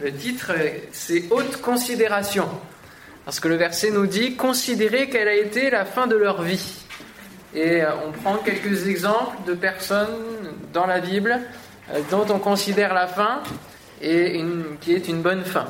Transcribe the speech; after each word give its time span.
Le 0.00 0.12
titre, 0.12 0.52
c'est 0.92 1.24
Haute 1.30 1.60
considération. 1.60 2.48
Parce 3.24 3.40
que 3.40 3.48
le 3.48 3.56
verset 3.56 3.90
nous 3.90 4.06
dit 4.06 4.36
Considérez 4.36 5.08
quelle 5.08 5.26
a 5.26 5.34
été 5.34 5.70
la 5.70 5.84
fin 5.84 6.06
de 6.06 6.14
leur 6.14 6.42
vie. 6.42 6.84
Et 7.52 7.82
euh, 7.82 7.88
on 8.06 8.12
prend 8.12 8.36
quelques 8.36 8.86
exemples 8.86 9.36
de 9.46 9.54
personnes 9.54 10.54
dans 10.72 10.86
la 10.86 11.00
Bible 11.00 11.40
euh, 11.90 12.00
dont 12.12 12.26
on 12.30 12.38
considère 12.38 12.94
la 12.94 13.08
fin 13.08 13.42
et 14.00 14.40
qui 14.80 14.94
est 14.94 15.08
une 15.08 15.20
bonne 15.20 15.44
fin. 15.44 15.66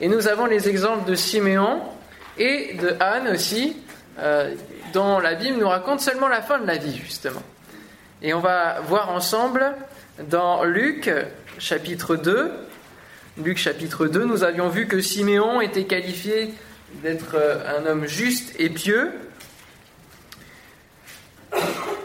Et 0.00 0.06
nous 0.06 0.28
avons 0.28 0.46
les 0.46 0.68
exemples 0.68 1.10
de 1.10 1.16
Siméon 1.16 1.82
et 2.38 2.74
de 2.74 2.94
Anne 3.00 3.26
aussi, 3.26 3.76
euh, 4.20 4.54
dont 4.92 5.18
la 5.18 5.34
Bible 5.34 5.58
nous 5.58 5.68
raconte 5.68 6.00
seulement 6.00 6.28
la 6.28 6.42
fin 6.42 6.60
de 6.60 6.66
la 6.66 6.76
vie, 6.76 6.96
justement. 6.96 7.42
Et 8.22 8.32
on 8.34 8.40
va 8.40 8.80
voir 8.82 9.10
ensemble 9.10 9.74
dans 10.30 10.62
Luc 10.62 11.10
chapitre 11.58 12.14
2, 12.14 12.52
Luc 13.42 13.58
chapitre 13.58 14.06
2, 14.06 14.26
nous 14.26 14.44
avions 14.44 14.68
vu 14.68 14.86
que 14.86 15.00
Siméon 15.00 15.60
était 15.60 15.86
qualifié 15.86 16.54
d'être 17.02 17.34
euh, 17.34 17.80
un 17.80 17.84
homme 17.84 18.06
juste 18.06 18.54
et 18.60 18.70
pieux, 18.70 19.10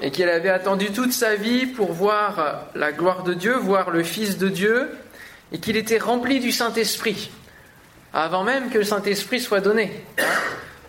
et 0.02 0.10
qu'il 0.10 0.28
avait 0.28 0.50
attendu 0.50 0.88
toute 0.90 1.14
sa 1.14 1.36
vie 1.36 1.68
pour 1.68 1.94
voir 1.94 2.66
la 2.74 2.92
gloire 2.92 3.22
de 3.22 3.36
Dieu, 3.36 3.56
voir 3.56 3.92
le 3.92 4.02
Fils 4.02 4.40
de 4.40 4.50
Dieu, 4.50 4.90
et 5.52 5.60
qu'il 5.60 5.78
était 5.78 6.00
rempli 6.00 6.40
du 6.40 6.52
Saint-Esprit, 6.52 7.30
avant 8.12 8.44
même 8.44 8.72
que 8.72 8.80
le 8.80 8.84
Saint-Esprit 8.84 9.40
soit 9.40 9.62
donné 9.62 10.04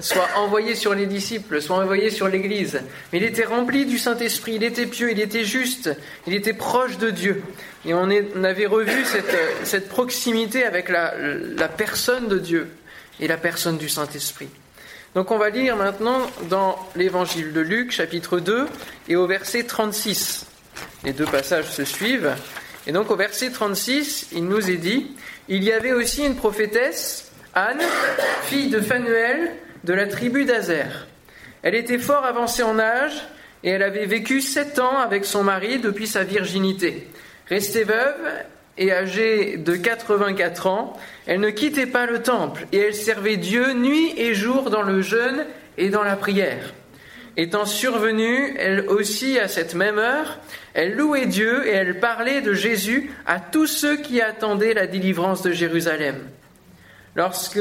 soit 0.00 0.28
envoyé 0.36 0.74
sur 0.74 0.94
les 0.94 1.06
disciples, 1.06 1.60
soit 1.60 1.76
envoyé 1.76 2.10
sur 2.10 2.28
l'Église. 2.28 2.80
Mais 3.12 3.18
il 3.18 3.24
était 3.24 3.44
rempli 3.44 3.86
du 3.86 3.98
Saint-Esprit, 3.98 4.54
il 4.56 4.64
était 4.64 4.86
pieux, 4.86 5.10
il 5.10 5.20
était 5.20 5.44
juste, 5.44 5.90
il 6.26 6.34
était 6.34 6.52
proche 6.52 6.98
de 6.98 7.10
Dieu. 7.10 7.42
Et 7.86 7.94
on, 7.94 8.08
avait 8.44 8.66
revu 8.66 9.04
cette, 9.64 9.88
proximité 9.88 10.64
avec 10.64 10.88
la, 10.88 11.14
la, 11.18 11.68
personne 11.68 12.28
de 12.28 12.38
Dieu 12.38 12.68
et 13.20 13.28
la 13.28 13.36
personne 13.36 13.78
du 13.78 13.88
Saint-Esprit. 13.88 14.48
Donc 15.14 15.30
on 15.30 15.38
va 15.38 15.50
lire 15.50 15.76
maintenant 15.76 16.20
dans 16.48 16.78
l'Évangile 16.94 17.52
de 17.52 17.60
Luc, 17.60 17.90
chapitre 17.90 18.38
2, 18.38 18.66
et 19.08 19.16
au 19.16 19.26
verset 19.26 19.64
36. 19.64 20.46
Les 21.04 21.12
deux 21.12 21.24
passages 21.24 21.70
se 21.70 21.84
suivent. 21.84 22.34
Et 22.86 22.92
donc 22.92 23.10
au 23.10 23.16
verset 23.16 23.50
36, 23.50 24.28
il 24.32 24.44
nous 24.44 24.70
est 24.70 24.76
dit, 24.76 25.14
il 25.48 25.64
y 25.64 25.72
avait 25.72 25.92
aussi 25.92 26.24
une 26.24 26.36
prophétesse, 26.36 27.32
Anne, 27.54 27.80
fille 28.42 28.70
de 28.70 28.80
Phanuel, 28.80 29.52
de 29.84 29.92
la 29.92 30.06
tribu 30.06 30.44
d'Azer. 30.44 31.06
Elle 31.62 31.74
était 31.74 31.98
fort 31.98 32.24
avancée 32.24 32.62
en 32.62 32.78
âge 32.78 33.26
et 33.62 33.70
elle 33.70 33.82
avait 33.82 34.06
vécu 34.06 34.40
sept 34.40 34.78
ans 34.78 34.98
avec 34.98 35.24
son 35.24 35.44
mari 35.44 35.78
depuis 35.78 36.06
sa 36.06 36.24
virginité. 36.24 37.08
Restée 37.48 37.84
veuve 37.84 38.16
et 38.78 38.92
âgée 38.92 39.56
de 39.56 39.76
84 39.76 40.66
ans, 40.66 40.96
elle 41.26 41.40
ne 41.40 41.50
quittait 41.50 41.86
pas 41.86 42.06
le 42.06 42.22
temple 42.22 42.66
et 42.72 42.78
elle 42.78 42.94
servait 42.94 43.36
Dieu 43.36 43.74
nuit 43.74 44.14
et 44.16 44.34
jour 44.34 44.70
dans 44.70 44.82
le 44.82 45.02
jeûne 45.02 45.44
et 45.76 45.90
dans 45.90 46.04
la 46.04 46.16
prière. 46.16 46.72
Étant 47.36 47.64
survenue, 47.64 48.54
elle 48.58 48.88
aussi 48.88 49.38
à 49.38 49.48
cette 49.48 49.74
même 49.74 49.98
heure, 49.98 50.40
elle 50.74 50.94
louait 50.94 51.26
Dieu 51.26 51.66
et 51.66 51.70
elle 51.70 52.00
parlait 52.00 52.40
de 52.40 52.54
Jésus 52.54 53.10
à 53.26 53.38
tous 53.38 53.66
ceux 53.66 53.96
qui 53.96 54.20
attendaient 54.20 54.74
la 54.74 54.86
délivrance 54.86 55.42
de 55.42 55.52
Jérusalem. 55.52 56.16
Lorsque 57.14 57.60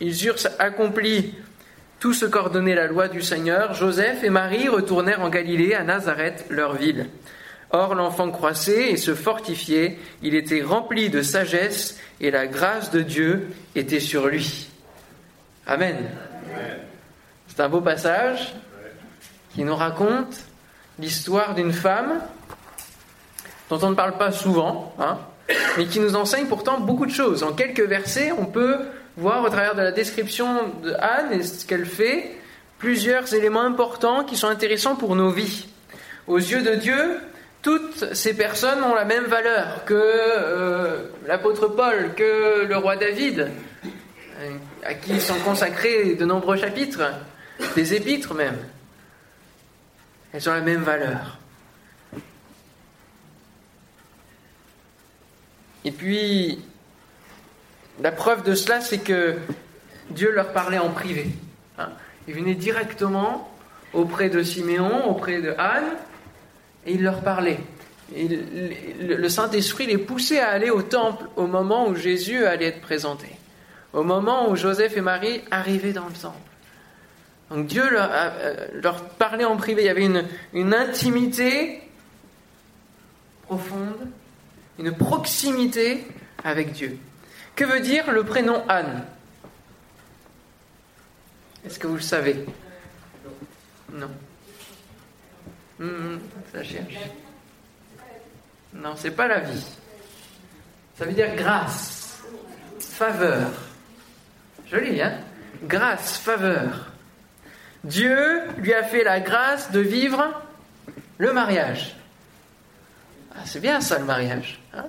ils 0.00 0.26
eurent 0.26 0.36
accompli 0.58 1.34
tout 2.00 2.12
ce 2.12 2.26
qu'ordonnait 2.26 2.74
la 2.74 2.86
loi 2.86 3.08
du 3.08 3.22
Seigneur. 3.22 3.74
Joseph 3.74 4.22
et 4.22 4.30
Marie 4.30 4.68
retournèrent 4.68 5.22
en 5.22 5.30
Galilée, 5.30 5.74
à 5.74 5.82
Nazareth, 5.82 6.46
leur 6.50 6.74
ville. 6.74 7.08
Or 7.70 7.94
l'enfant 7.94 8.30
croissait 8.30 8.90
et 8.90 8.96
se 8.96 9.14
fortifiait, 9.14 9.98
il 10.22 10.34
était 10.34 10.62
rempli 10.62 11.10
de 11.10 11.22
sagesse 11.22 11.98
et 12.20 12.30
la 12.30 12.46
grâce 12.46 12.90
de 12.90 13.00
Dieu 13.00 13.48
était 13.74 14.00
sur 14.00 14.28
lui. 14.28 14.68
Amen. 15.66 15.96
C'est 17.48 17.60
un 17.60 17.68
beau 17.68 17.80
passage 17.80 18.54
qui 19.54 19.64
nous 19.64 19.74
raconte 19.74 20.36
l'histoire 20.98 21.54
d'une 21.54 21.72
femme 21.72 22.20
dont 23.68 23.80
on 23.82 23.90
ne 23.90 23.94
parle 23.94 24.16
pas 24.16 24.30
souvent, 24.30 24.94
hein, 25.00 25.18
mais 25.76 25.86
qui 25.86 25.98
nous 25.98 26.14
enseigne 26.14 26.46
pourtant 26.46 26.78
beaucoup 26.78 27.06
de 27.06 27.10
choses. 27.10 27.42
En 27.42 27.52
quelques 27.52 27.80
versets, 27.80 28.30
on 28.30 28.46
peut 28.46 28.78
voir 29.16 29.44
au 29.44 29.48
travers 29.48 29.74
de 29.74 29.82
la 29.82 29.92
description 29.92 30.68
de 30.82 30.92
Anne 30.98 31.32
et 31.32 31.42
ce 31.42 31.66
qu'elle 31.66 31.86
fait 31.86 32.32
plusieurs 32.78 33.32
éléments 33.34 33.62
importants 33.62 34.24
qui 34.24 34.36
sont 34.36 34.48
intéressants 34.48 34.96
pour 34.96 35.16
nos 35.16 35.30
vies. 35.30 35.66
Aux 36.26 36.38
yeux 36.38 36.62
de 36.62 36.74
Dieu, 36.74 37.18
toutes 37.62 38.14
ces 38.14 38.34
personnes 38.34 38.82
ont 38.82 38.94
la 38.94 39.04
même 39.04 39.24
valeur 39.24 39.84
que 39.84 39.94
euh, 39.94 41.08
l'apôtre 41.26 41.68
Paul, 41.68 42.14
que 42.14 42.64
le 42.64 42.76
roi 42.76 42.96
David, 42.96 43.50
à 44.84 44.94
qui 44.94 45.20
sont 45.20 45.38
consacrés 45.40 46.14
de 46.14 46.24
nombreux 46.24 46.56
chapitres, 46.56 47.02
des 47.74 47.94
épîtres 47.94 48.34
même. 48.34 48.58
Elles 50.32 50.48
ont 50.48 50.52
la 50.52 50.60
même 50.60 50.82
valeur. 50.82 51.38
Et 55.84 55.92
puis, 55.92 56.58
la 58.02 58.12
preuve 58.12 58.42
de 58.42 58.54
cela, 58.54 58.80
c'est 58.80 58.98
que 58.98 59.36
Dieu 60.10 60.32
leur 60.32 60.52
parlait 60.52 60.78
en 60.78 60.90
privé. 60.90 61.26
Hein. 61.78 61.88
Il 62.28 62.34
venait 62.34 62.54
directement 62.54 63.50
auprès 63.92 64.28
de 64.28 64.42
Siméon, 64.42 65.08
auprès 65.08 65.40
de 65.40 65.54
Anne, 65.58 65.96
et 66.84 66.92
il 66.92 67.02
leur 67.02 67.22
parlait. 67.22 67.58
le 68.14 69.28
Saint-Esprit 69.28 69.86
les 69.86 69.98
poussait 69.98 70.40
à 70.40 70.50
aller 70.50 70.70
au 70.70 70.82
temple 70.82 71.24
au 71.36 71.46
moment 71.46 71.88
où 71.88 71.96
Jésus 71.96 72.44
allait 72.44 72.66
être 72.66 72.80
présenté, 72.80 73.28
au 73.92 74.02
moment 74.02 74.50
où 74.50 74.56
Joseph 74.56 74.96
et 74.96 75.00
Marie 75.00 75.40
arrivaient 75.50 75.92
dans 75.92 76.06
le 76.06 76.12
temple. 76.12 76.36
Donc 77.50 77.66
Dieu 77.66 77.88
leur, 77.90 78.10
euh, 78.12 78.92
parlait 79.18 79.44
en 79.44 79.56
privé. 79.56 79.82
Il 79.82 79.86
y 79.86 79.88
avait 79.88 80.04
une, 80.04 80.24
une 80.52 80.74
intimité 80.74 81.80
profonde, 83.42 84.08
une 84.78 84.92
proximité 84.92 86.04
avec 86.44 86.72
Dieu. 86.72 86.98
Que 87.56 87.64
veut 87.64 87.80
dire 87.80 88.12
le 88.12 88.22
prénom 88.22 88.62
Anne? 88.68 89.02
Est-ce 91.64 91.78
que 91.78 91.86
vous 91.86 91.96
le 91.96 92.02
savez? 92.02 92.44
Non. 93.92 94.10
Hum, 95.80 96.20
ça 96.52 96.62
cherche. 96.62 96.94
Non, 98.74 98.94
c'est 98.96 99.10
pas 99.10 99.26
la 99.26 99.40
vie. 99.40 99.66
Ça 100.98 101.06
veut 101.06 101.12
dire 101.12 101.34
grâce, 101.34 102.22
faveur. 102.78 103.50
Joli, 104.70 105.00
hein? 105.00 105.18
Grâce, 105.62 106.18
faveur. 106.18 106.92
Dieu 107.84 108.42
lui 108.58 108.74
a 108.74 108.82
fait 108.82 109.02
la 109.02 109.20
grâce 109.20 109.70
de 109.70 109.80
vivre 109.80 110.42
le 111.18 111.32
mariage. 111.32 111.96
Ah, 113.34 113.42
c'est 113.44 113.60
bien 113.60 113.80
ça, 113.80 113.98
le 113.98 114.04
mariage. 114.04 114.60
Hein? 114.74 114.84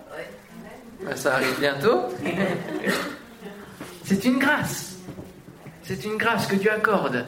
Ça 1.16 1.36
arrive 1.36 1.60
bientôt. 1.60 2.04
C'est 4.04 4.24
une 4.26 4.40
grâce. 4.40 4.96
C'est 5.84 6.04
une 6.06 6.18
grâce 6.18 6.48
que 6.48 6.56
Dieu 6.56 6.72
accorde 6.72 7.26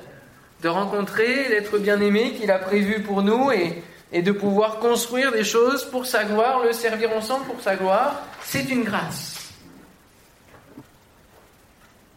de 0.62 0.68
rencontrer 0.68 1.48
l'être 1.50 1.78
bien-aimé 1.78 2.34
qu'il 2.34 2.52
a 2.52 2.60
prévu 2.60 3.02
pour 3.02 3.22
nous 3.22 3.52
et, 3.52 3.82
et 4.12 4.22
de 4.22 4.32
pouvoir 4.32 4.80
construire 4.80 5.32
des 5.32 5.44
choses 5.44 5.86
pour 5.86 6.06
sa 6.06 6.26
gloire, 6.26 6.64
le 6.64 6.74
servir 6.74 7.12
ensemble 7.14 7.46
pour 7.46 7.62
sa 7.62 7.76
gloire. 7.76 8.22
C'est 8.44 8.70
une 8.70 8.84
grâce. 8.84 9.54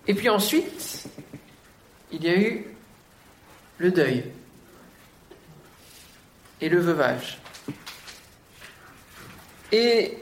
Et 0.06 0.14
puis 0.14 0.28
ensuite, 0.28 1.04
il 2.10 2.24
y 2.24 2.28
a 2.28 2.36
eu 2.36 2.66
le 3.78 3.90
deuil 3.90 4.24
et 6.60 6.68
le 6.68 6.80
veuvage. 6.80 7.38
Et 9.70 10.21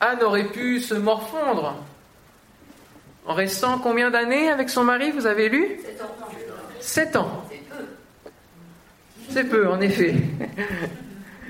Anne 0.00 0.22
aurait 0.22 0.44
pu 0.44 0.80
se 0.80 0.94
morfondre 0.94 1.76
en 3.26 3.34
restant 3.34 3.78
combien 3.78 4.10
d'années 4.10 4.50
avec 4.50 4.68
son 4.68 4.84
mari, 4.84 5.10
vous 5.10 5.26
avez 5.26 5.48
lu? 5.48 5.80
Sept 6.80 7.16
ans. 7.16 7.44
C'est 9.30 9.44
peu, 9.44 9.68
en 9.68 9.80
effet. 9.80 10.14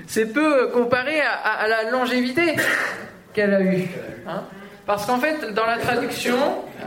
C'est 0.07 0.27
peu 0.31 0.67
comparé 0.67 1.19
à, 1.21 1.67
la 1.67 1.91
longévité 1.91 2.55
qu'elle 3.33 3.53
a 3.53 3.61
eue. 3.61 3.89
Hein. 4.27 4.43
Parce 4.85 5.05
qu'en 5.05 5.19
fait, 5.19 5.53
dans 5.53 5.65
la 5.65 5.77
traduction, 5.77 6.37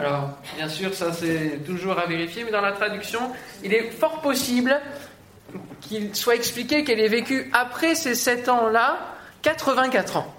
alors 0.01 0.39
bien 0.57 0.69
sûr, 0.69 0.95
ça 0.95 1.13
c'est 1.13 1.65
toujours 1.67 1.99
à 1.99 2.07
vérifier, 2.07 2.45
mais 2.45 2.53
dans 2.53 2.61
la 2.61 2.73
traduction, 2.73 3.21
il 3.65 3.75
est 3.75 3.91
fort 3.91 4.21
possible 4.21 4.81
qu'il 5.81 6.15
soit 6.15 6.37
expliqué 6.37 6.85
qu'elle 6.85 7.01
ait 7.01 7.09
vécu 7.09 7.51
après 7.53 7.97
ces 7.97 8.15
sept 8.15 8.49
ans-là 8.49 8.99
84 9.43 10.19
ans. 10.19 10.38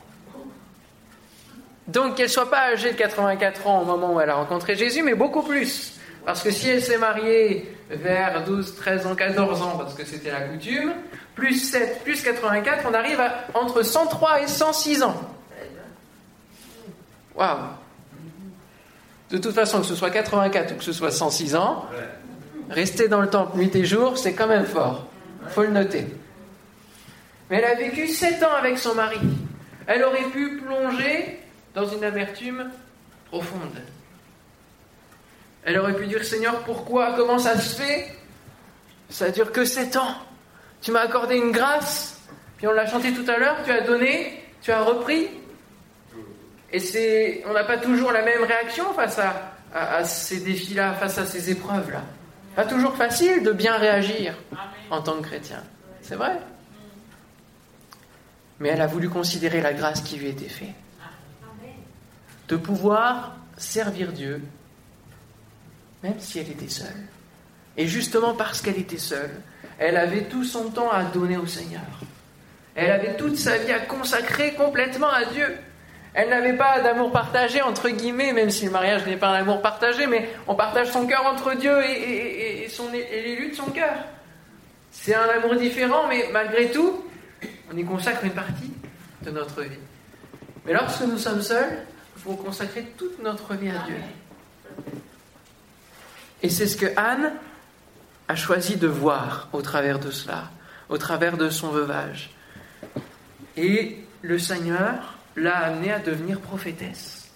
Donc 1.90 2.16
qu'elle 2.16 2.30
soit 2.30 2.50
pas 2.50 2.72
âgée 2.72 2.92
de 2.92 2.98
84 2.98 3.68
ans 3.68 3.82
au 3.82 3.86
moment 3.86 4.14
où 4.14 4.22
elle 4.22 4.30
a 4.30 4.36
rencontré 4.36 4.76
Jésus, 4.76 5.02
mais 5.02 5.16
beaucoup 5.16 5.42
plus. 5.42 5.94
Parce 6.24 6.44
que 6.44 6.52
si 6.52 6.70
elle 6.70 6.84
s'est 6.84 7.00
mariée 7.00 7.76
vers 7.90 8.44
12, 8.44 8.76
13 8.76 9.08
ans, 9.08 9.16
14 9.16 9.62
ans, 9.64 9.78
parce 9.78 9.96
que 9.96 10.06
c'était 10.06 10.30
la 10.30 10.42
coutume, 10.42 10.94
plus 11.34 11.56
7, 11.56 12.04
plus 12.04 12.22
84, 12.22 12.86
on 12.88 12.94
arrive 12.94 13.20
à 13.20 13.48
entre 13.56 13.82
103 13.82 14.44
et 14.44 14.48
106 14.48 15.02
ans. 15.02 15.16
Waouh 17.36 17.58
De 19.32 19.40
toute 19.40 19.56
façon, 19.56 19.80
que 19.80 19.88
ce 19.88 19.96
soit 19.96 20.12
84 20.12 20.74
ou 20.74 20.76
que 20.76 20.84
ce 20.84 20.94
soit 20.94 21.12
106 21.12 21.56
ans, 21.56 21.86
rester 22.70 23.08
dans 23.08 23.22
le 23.22 23.30
temple 23.30 23.58
nuit 23.58 23.72
et 23.74 23.86
jour, 23.86 24.16
c'est 24.20 24.34
quand 24.34 24.48
même 24.48 24.66
fort. 24.66 25.08
faut 25.48 25.64
le 25.64 25.70
noter. 25.70 26.06
Mais 27.50 27.58
elle 27.58 27.66
a 27.66 27.74
vécu 27.74 28.08
7 28.08 28.44
ans 28.44 28.54
avec 28.60 28.78
son 28.78 28.94
mari. 28.94 29.20
Elle 29.88 30.04
aurait 30.04 30.26
pu 30.26 30.62
plonger 30.64 31.40
dans 31.80 31.88
une 31.88 32.04
amertume 32.04 32.70
profonde. 33.28 33.82
Elle 35.64 35.78
aurait 35.78 35.96
pu 35.96 36.08
dire 36.08 36.24
Seigneur, 36.26 36.60
pourquoi 36.64 37.14
Comment 37.16 37.40
ça 37.40 37.58
se 37.58 37.76
fait? 37.76 38.08
Ça 39.10 39.32
dure 39.32 39.52
que 39.52 39.66
7 39.66 39.96
ans. 39.96 40.16
Tu 40.82 40.92
m'as 40.92 41.02
accordé 41.02 41.36
une 41.36 41.52
grâce, 41.52 42.20
puis 42.58 42.68
on 42.68 42.72
l'a 42.72 42.86
chanté 42.86 43.14
tout 43.14 43.30
à 43.30 43.38
l'heure, 43.38 43.58
tu 43.66 43.72
as 43.72 43.82
donné, 43.82 44.44
tu 44.62 44.72
as 44.72 44.82
repris. 44.82 45.28
Et 46.72 46.80
c'est, 46.80 47.44
on 47.50 47.54
n'a 47.54 47.64
pas 47.64 47.78
toujours 47.78 48.12
la 48.12 48.22
même 48.22 48.44
réaction 48.44 48.94
face 48.94 49.20
à, 49.20 50.04
ces 50.04 50.40
défis-là, 50.40 50.94
face 50.94 51.18
à 51.18 51.26
ces 51.26 51.50
épreuves-là. 51.50 52.04
Pas 52.56 52.66
toujours 52.66 52.96
facile 52.96 53.44
de 53.44 53.52
bien 53.52 53.78
réagir 53.78 54.36
en 54.90 55.02
tant 55.02 55.18
que 55.18 55.28
chrétien. 55.28 55.64
C'est 56.02 56.16
vrai. 56.16 56.40
Mais 58.60 58.70
elle 58.70 58.82
a 58.82 58.88
voulu 58.88 59.10
considérer 59.10 59.62
la 59.62 59.74
grâce 59.74 60.02
qui 60.02 60.18
lui 60.18 60.28
était 60.28 60.50
faite. 60.50 60.70
De 62.50 62.58
pouvoir 62.58 63.38
servir 63.58 64.12
Dieu, 64.12 64.42
même 66.04 66.20
si 66.20 66.40
elle 66.40 66.50
était 66.50 66.70
seule. 66.70 66.88
Et 67.78 67.88
justement 67.88 68.34
parce 68.34 68.62
qu'elle 68.62 68.78
était 68.78 68.98
seule, 68.98 69.32
elle 69.78 69.96
avait 69.96 70.24
tout 70.24 70.44
son 70.44 70.70
temps 70.70 70.92
à 70.92 71.04
donner 71.04 71.38
au 71.38 71.46
Seigneur. 71.46 71.82
Elle 72.76 72.92
avait 72.92 73.16
toute 73.16 73.38
sa 73.38 73.58
vie 73.58 73.72
à 73.72 73.80
consacrer 73.80 74.54
complètement 74.54 75.10
à 75.10 75.26
Dieu. 75.26 75.58
Elle 76.14 76.30
n'avait 76.30 76.58
pas 76.58 76.82
d'amour 76.82 77.12
partagé, 77.12 77.62
entre 77.62 77.90
guillemets, 77.90 78.34
même 78.34 78.50
si 78.50 78.66
le 78.66 78.72
mariage 78.72 79.06
n'est 79.06 79.18
pas 79.18 79.30
un 79.30 79.42
amour 79.42 79.62
partagé, 79.62 80.08
mais 80.08 80.30
on 80.48 80.56
partage 80.56 80.92
son 80.92 81.06
cœur 81.06 81.26
entre 81.26 81.54
Dieu 81.56 81.78
et, 81.84 82.68
l'élu 82.92 83.52
de 83.52 83.56
son 83.56 83.70
cœur. 83.72 83.94
C'est 84.92 85.14
un 85.14 85.30
amour 85.30 85.56
différent, 85.56 86.08
mais 86.08 86.30
malgré 86.32 86.72
tout, 86.72 87.06
on 87.72 87.78
y 87.78 87.86
consacre 87.86 88.24
une 88.24 88.32
partie 88.32 88.74
de 89.22 89.32
notre 89.32 89.62
vie. 89.62 89.78
Mais 90.66 90.74
lorsque 90.74 91.02
nous 91.02 91.18
sommes 91.18 91.42
seuls, 91.42 91.86
il 92.20 92.24
faut 92.24 92.36
consacrer 92.36 92.84
toute 92.98 93.24
notre 93.24 93.56
vie 93.56 93.70
à 93.70 93.86
Dieu. 93.86 93.96
Et 96.44 96.50
c'est 96.50 96.68
ce 96.68 96.76
que 96.76 96.88
Anne 96.98 97.32
a 98.28 98.36
choisi 98.36 98.76
de 98.76 98.88
voir 98.88 99.48
au 99.54 99.62
travers 99.62 100.00
de 100.00 100.12
cela, 100.12 100.50
au 100.90 100.98
travers 100.98 101.38
de 101.38 101.50
son 101.50 101.70
veuvage. 101.70 102.32
Et 103.56 104.00
le 104.22 104.38
Seigneur 104.38 105.18
l'a 105.38 105.58
amenée 105.58 105.94
à 105.94 106.00
devenir 106.00 106.42
prophétesse. 106.42 107.30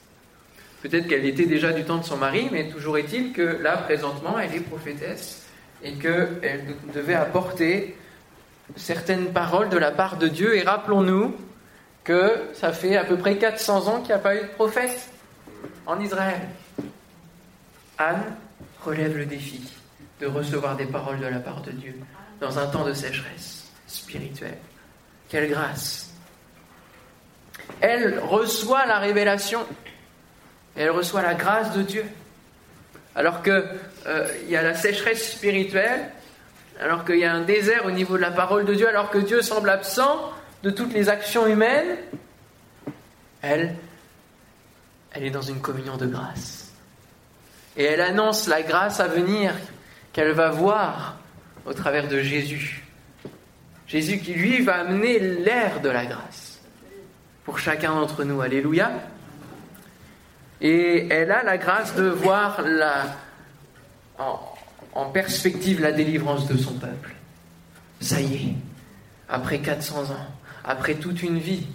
Peut-être 0.81 1.07
qu'elle 1.07 1.25
était 1.25 1.45
déjà 1.45 1.71
du 1.71 1.85
temps 1.85 1.99
de 1.99 2.03
son 2.03 2.17
mari, 2.17 2.49
mais 2.51 2.67
toujours 2.69 2.97
est-il 2.97 3.31
que 3.31 3.41
là, 3.41 3.77
présentement, 3.77 4.37
elle 4.37 4.53
est 4.53 4.59
prophétesse 4.59 5.43
et 5.81 5.93
qu'elle 5.93 6.75
devait 6.93 7.13
apporter 7.13 7.95
certaines 8.75 9.31
paroles 9.31 9.69
de 9.69 9.77
la 9.77 9.91
part 9.91 10.17
de 10.17 10.27
Dieu. 10.27 10.57
Et 10.57 10.63
rappelons-nous 10.63 11.35
que 12.03 12.49
ça 12.53 12.73
fait 12.73 12.97
à 12.97 13.03
peu 13.03 13.17
près 13.17 13.37
400 13.37 13.87
ans 13.87 13.99
qu'il 13.99 14.07
n'y 14.07 14.13
a 14.13 14.19
pas 14.19 14.35
eu 14.35 14.41
de 14.41 14.47
prophète 14.47 15.09
en 15.85 15.99
Israël. 15.99 16.41
Anne 17.97 18.35
relève 18.83 19.17
le 19.17 19.25
défi 19.25 19.61
de 20.19 20.27
recevoir 20.27 20.75
des 20.75 20.85
paroles 20.85 21.19
de 21.19 21.27
la 21.27 21.39
part 21.39 21.61
de 21.61 21.71
Dieu 21.71 21.95
dans 22.41 22.59
un 22.59 22.67
temps 22.67 22.83
de 22.83 22.93
sécheresse 22.93 23.71
spirituelle. 23.87 24.57
Quelle 25.29 25.49
grâce 25.49 26.11
Elle 27.79 28.19
reçoit 28.19 28.85
la 28.85 28.99
révélation, 28.99 29.65
elle 30.75 30.91
reçoit 30.91 31.21
la 31.21 31.33
grâce 31.33 31.73
de 31.73 31.81
Dieu. 31.81 32.05
Alors 33.15 33.43
qu'il 33.43 33.63
euh, 34.07 34.27
y 34.47 34.55
a 34.55 34.63
la 34.63 34.73
sécheresse 34.73 35.33
spirituelle, 35.33 36.09
alors 36.81 37.05
qu'il 37.05 37.17
y 37.17 37.25
a 37.25 37.33
un 37.33 37.41
désert 37.41 37.85
au 37.85 37.91
niveau 37.91 38.17
de 38.17 38.21
la 38.21 38.31
parole 38.31 38.65
de 38.65 38.73
Dieu, 38.73 38.87
alors 38.89 39.11
que 39.11 39.19
Dieu 39.19 39.41
semble 39.41 39.69
absent 39.69 40.33
de 40.63 40.69
toutes 40.69 40.93
les 40.93 41.09
actions 41.09 41.45
humaines, 41.45 41.97
elle, 43.41 43.75
elle 45.11 45.25
est 45.25 45.29
dans 45.29 45.41
une 45.41 45.59
communion 45.59 45.97
de 45.97 46.07
grâce. 46.07 46.71
Et 47.75 47.83
elle 47.83 48.01
annonce 48.01 48.47
la 48.47 48.61
grâce 48.61 48.99
à 49.01 49.07
venir 49.07 49.53
qu'elle 50.13 50.31
va 50.31 50.49
voir 50.49 51.17
au 51.65 51.73
travers 51.73 52.07
de 52.07 52.21
Jésus. 52.21 52.85
Jésus 53.87 54.19
qui, 54.19 54.33
lui, 54.33 54.61
va 54.61 54.75
amener 54.75 55.19
l'air 55.19 55.81
de 55.81 55.89
la 55.89 56.05
grâce 56.05 56.59
pour 57.43 57.59
chacun 57.59 57.93
d'entre 57.93 58.23
nous. 58.23 58.41
Alléluia. 58.41 58.91
Et 60.61 61.07
elle 61.09 61.31
a 61.31 61.43
la 61.43 61.57
grâce 61.57 61.93
de 61.95 62.07
voir 62.07 62.61
en, 64.17 65.05
perspective 65.11 65.81
la 65.81 65.91
délivrance 65.91 66.47
de 66.47 66.57
son 66.57 66.73
peuple. 66.75 67.13
Ça 67.99 68.21
y 68.21 68.35
est, 68.35 68.55
après 69.27 69.59
400 69.59 70.11
ans, 70.11 70.27
après 70.63 70.95
toute 70.95 71.21
une 71.23 71.39
vie, 71.39 71.67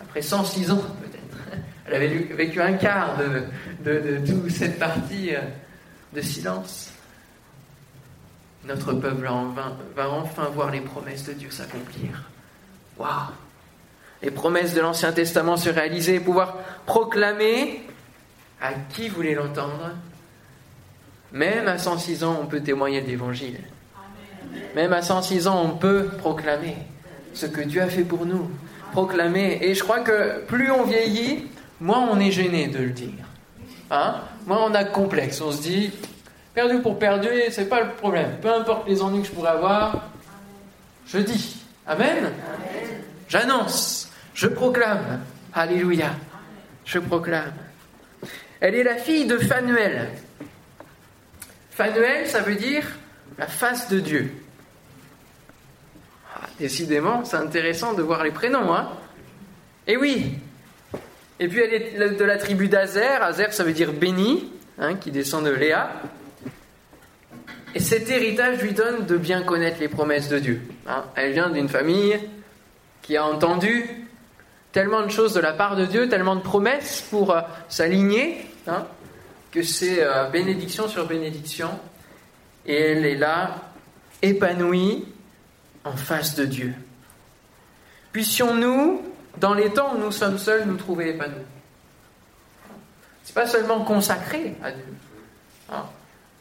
après 0.00 0.22
106 0.22 0.70
ans 0.70 0.76
peut-être, 0.76 1.58
elle 1.86 1.94
avait 1.94 2.08
vécu 2.08 2.60
un 2.60 2.74
quart 2.74 3.16
de, 3.18 3.42
de, 3.84 4.18
de 4.18 4.26
toute 4.26 4.50
cette 4.50 4.78
partie 4.78 5.34
euh, 5.34 5.40
de 6.14 6.20
silence. 6.20 6.92
Notre 8.64 8.92
peuple 8.92 9.26
va 9.96 10.10
enfin 10.10 10.44
voir 10.52 10.70
les 10.70 10.80
promesses 10.80 11.24
de 11.24 11.32
Dieu 11.32 11.50
s'accomplir. 11.50 12.24
Waouh 12.98 13.08
Les 14.22 14.30
promesses 14.30 14.74
de 14.74 14.80
l'Ancien 14.80 15.12
Testament 15.12 15.56
se 15.56 15.70
réaliser 15.70 16.16
et 16.16 16.20
pouvoir 16.20 16.58
proclamer 16.84 17.82
à 18.60 18.72
qui 18.90 19.08
voulait 19.08 19.34
l'entendre. 19.34 19.92
Même 21.32 21.68
à 21.68 21.78
106 21.78 22.24
ans, 22.24 22.38
on 22.42 22.46
peut 22.46 22.60
témoigner 22.60 23.00
de 23.00 23.06
l'Évangile. 23.06 23.60
Même 24.74 24.92
à 24.92 25.00
106 25.00 25.46
ans, 25.46 25.62
on 25.64 25.76
peut 25.76 26.08
proclamer 26.18 26.76
ce 27.34 27.46
que 27.46 27.60
Dieu 27.60 27.82
a 27.82 27.86
fait 27.86 28.04
pour 28.04 28.26
nous. 28.26 28.50
Proclamer. 28.92 29.58
Et 29.62 29.74
je 29.74 29.82
crois 29.82 30.00
que 30.00 30.40
plus 30.46 30.70
on 30.70 30.84
vieillit, 30.84 31.46
moins 31.80 32.08
on 32.10 32.18
est 32.18 32.30
gêné 32.30 32.68
de 32.68 32.78
le 32.78 32.90
dire. 32.90 33.24
Hein? 33.90 34.16
Moins 34.46 34.64
on 34.64 34.74
a 34.74 34.84
complexe. 34.84 35.40
On 35.40 35.52
se 35.52 35.62
dit, 35.62 35.92
perdu 36.54 36.78
pour 36.80 36.98
perdu, 36.98 37.28
c'est 37.50 37.68
pas 37.68 37.82
le 37.82 37.90
problème. 37.90 38.36
Peu 38.42 38.52
importe 38.52 38.88
les 38.88 39.02
ennuis 39.02 39.22
que 39.22 39.28
je 39.28 39.32
pourrais 39.32 39.50
avoir, 39.50 40.08
je 41.06 41.18
dis. 41.18 41.56
Amen? 41.86 42.30
J'annonce, 43.28 44.10
je 44.34 44.48
proclame. 44.48 45.20
Alléluia. 45.52 46.10
Je 46.84 46.98
proclame. 46.98 47.52
Elle 48.60 48.74
est 48.74 48.82
la 48.82 48.96
fille 48.96 49.26
de 49.26 49.38
Fanuel. 49.38 50.08
Fanuel, 51.70 52.26
ça 52.26 52.40
veut 52.40 52.56
dire 52.56 52.84
la 53.38 53.46
face 53.46 53.88
de 53.88 54.00
Dieu. 54.00 54.39
Décidément, 56.60 57.24
c'est 57.24 57.38
intéressant 57.38 57.94
de 57.94 58.02
voir 58.02 58.22
les 58.22 58.30
prénoms. 58.30 58.74
Hein 58.74 58.90
Et 59.86 59.96
oui. 59.96 60.34
Et 61.40 61.48
puis 61.48 61.60
elle 61.60 61.72
est 61.72 62.18
de 62.18 62.24
la 62.24 62.36
tribu 62.36 62.68
d'Azer. 62.68 63.22
Azer, 63.22 63.54
ça 63.54 63.64
veut 63.64 63.72
dire 63.72 63.94
béni, 63.94 64.52
hein, 64.78 64.94
qui 64.96 65.10
descend 65.10 65.46
de 65.46 65.50
Léa. 65.50 65.90
Et 67.74 67.80
cet 67.80 68.10
héritage 68.10 68.60
lui 68.60 68.72
donne 68.72 69.06
de 69.06 69.16
bien 69.16 69.42
connaître 69.42 69.80
les 69.80 69.88
promesses 69.88 70.28
de 70.28 70.38
Dieu. 70.38 70.60
Hein. 70.86 71.04
Elle 71.16 71.32
vient 71.32 71.48
d'une 71.48 71.68
famille 71.70 72.18
qui 73.00 73.16
a 73.16 73.24
entendu 73.24 73.86
tellement 74.72 75.02
de 75.02 75.10
choses 75.10 75.32
de 75.32 75.40
la 75.40 75.54
part 75.54 75.76
de 75.76 75.86
Dieu, 75.86 76.10
tellement 76.10 76.36
de 76.36 76.42
promesses 76.42 77.06
pour 77.08 77.30
euh, 77.30 77.40
s'aligner, 77.70 78.36
hein, 78.66 78.86
que 79.50 79.62
c'est 79.62 80.02
euh, 80.02 80.28
bénédiction 80.28 80.88
sur 80.88 81.06
bénédiction. 81.06 81.70
Et 82.66 82.74
elle 82.74 83.06
est 83.06 83.16
là, 83.16 83.56
épanouie, 84.20 85.06
en 85.84 85.96
face 85.96 86.34
de 86.34 86.44
Dieu. 86.44 86.74
Puissions-nous, 88.12 89.02
dans 89.38 89.54
les 89.54 89.70
temps 89.70 89.94
où 89.94 89.98
nous 89.98 90.12
sommes 90.12 90.38
seuls, 90.38 90.64
nous 90.66 90.76
trouver 90.76 91.10
épanouis. 91.10 91.44
C'est 93.22 93.34
pas 93.34 93.46
seulement 93.46 93.84
consacré 93.84 94.56
à 94.62 94.72
Dieu. 94.72 94.84
Hein. 95.70 95.84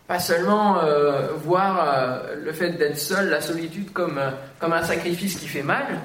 Pas 0.07 0.19
seulement 0.19 0.79
euh, 0.79 1.33
voir 1.33 1.87
euh, 1.87 2.35
le 2.43 2.51
fait 2.51 2.71
d'être 2.71 2.97
seul, 2.97 3.29
la 3.29 3.41
solitude, 3.41 3.93
comme, 3.93 4.17
euh, 4.17 4.31
comme 4.57 4.73
un 4.73 4.83
sacrifice 4.83 5.35
qui 5.35 5.47
fait 5.47 5.61
mal, 5.61 5.99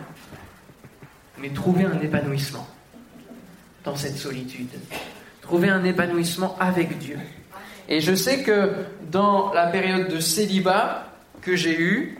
mais 1.38 1.48
trouver 1.48 1.84
un 1.84 1.98
épanouissement 2.00 2.66
dans 3.82 3.96
cette 3.96 4.18
solitude. 4.18 4.68
Trouver 5.40 5.70
un 5.70 5.84
épanouissement 5.84 6.56
avec 6.60 6.98
Dieu. 6.98 7.18
Et 7.88 8.00
je 8.00 8.14
sais 8.14 8.42
que 8.42 8.72
dans 9.10 9.52
la 9.52 9.66
période 9.66 10.08
de 10.08 10.20
célibat 10.20 11.06
que 11.40 11.56
j'ai 11.56 11.80
eue, 11.80 12.18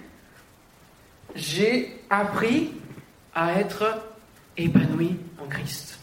j'ai 1.35 2.01
appris 2.11 2.73
à 3.35 3.59
être 3.61 4.03
épanoui 4.57 5.17
en 5.43 5.47
Christ. 5.47 5.99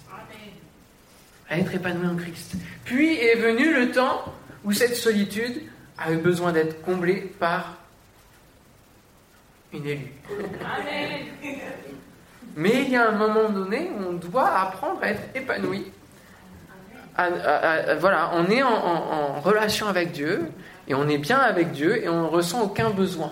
À 1.50 1.58
être 1.58 1.74
épanoui 1.74 2.08
en 2.08 2.16
Christ. 2.16 2.56
Puis 2.86 3.16
est 3.18 3.36
venu 3.36 3.74
le 3.74 3.92
temps 3.92 4.34
où 4.64 4.72
cette 4.72 4.96
solitude 4.96 5.62
a 5.98 6.12
eu 6.12 6.18
besoin 6.18 6.52
d'être 6.52 6.82
comblée 6.82 7.32
par 7.40 7.78
une 9.74 9.86
élue. 9.86 10.14
Mais 12.56 12.84
il 12.84 12.90
y 12.92 12.96
a 12.96 13.08
un 13.08 13.18
moment 13.18 13.50
donné 13.50 13.90
où 13.98 14.10
on 14.10 14.14
doit 14.14 14.50
apprendre 14.50 15.02
à 15.02 15.10
être 15.10 15.24
épanoui 15.36 15.92
voilà, 18.00 18.32
on 18.34 18.50
est 18.50 18.64
en, 18.64 19.40
relation 19.42 19.88
avec 19.88 20.12
Dieu 20.12 20.52
et 20.88 20.94
on 20.94 21.08
est 21.08 21.18
bien 21.18 21.40
avec 21.40 21.72
Dieu 21.72 22.04
et 22.04 22.10
on 22.10 22.24
ne 22.24 22.28
ressent 22.28 22.62
aucun 22.62 22.90
besoin. 22.90 23.32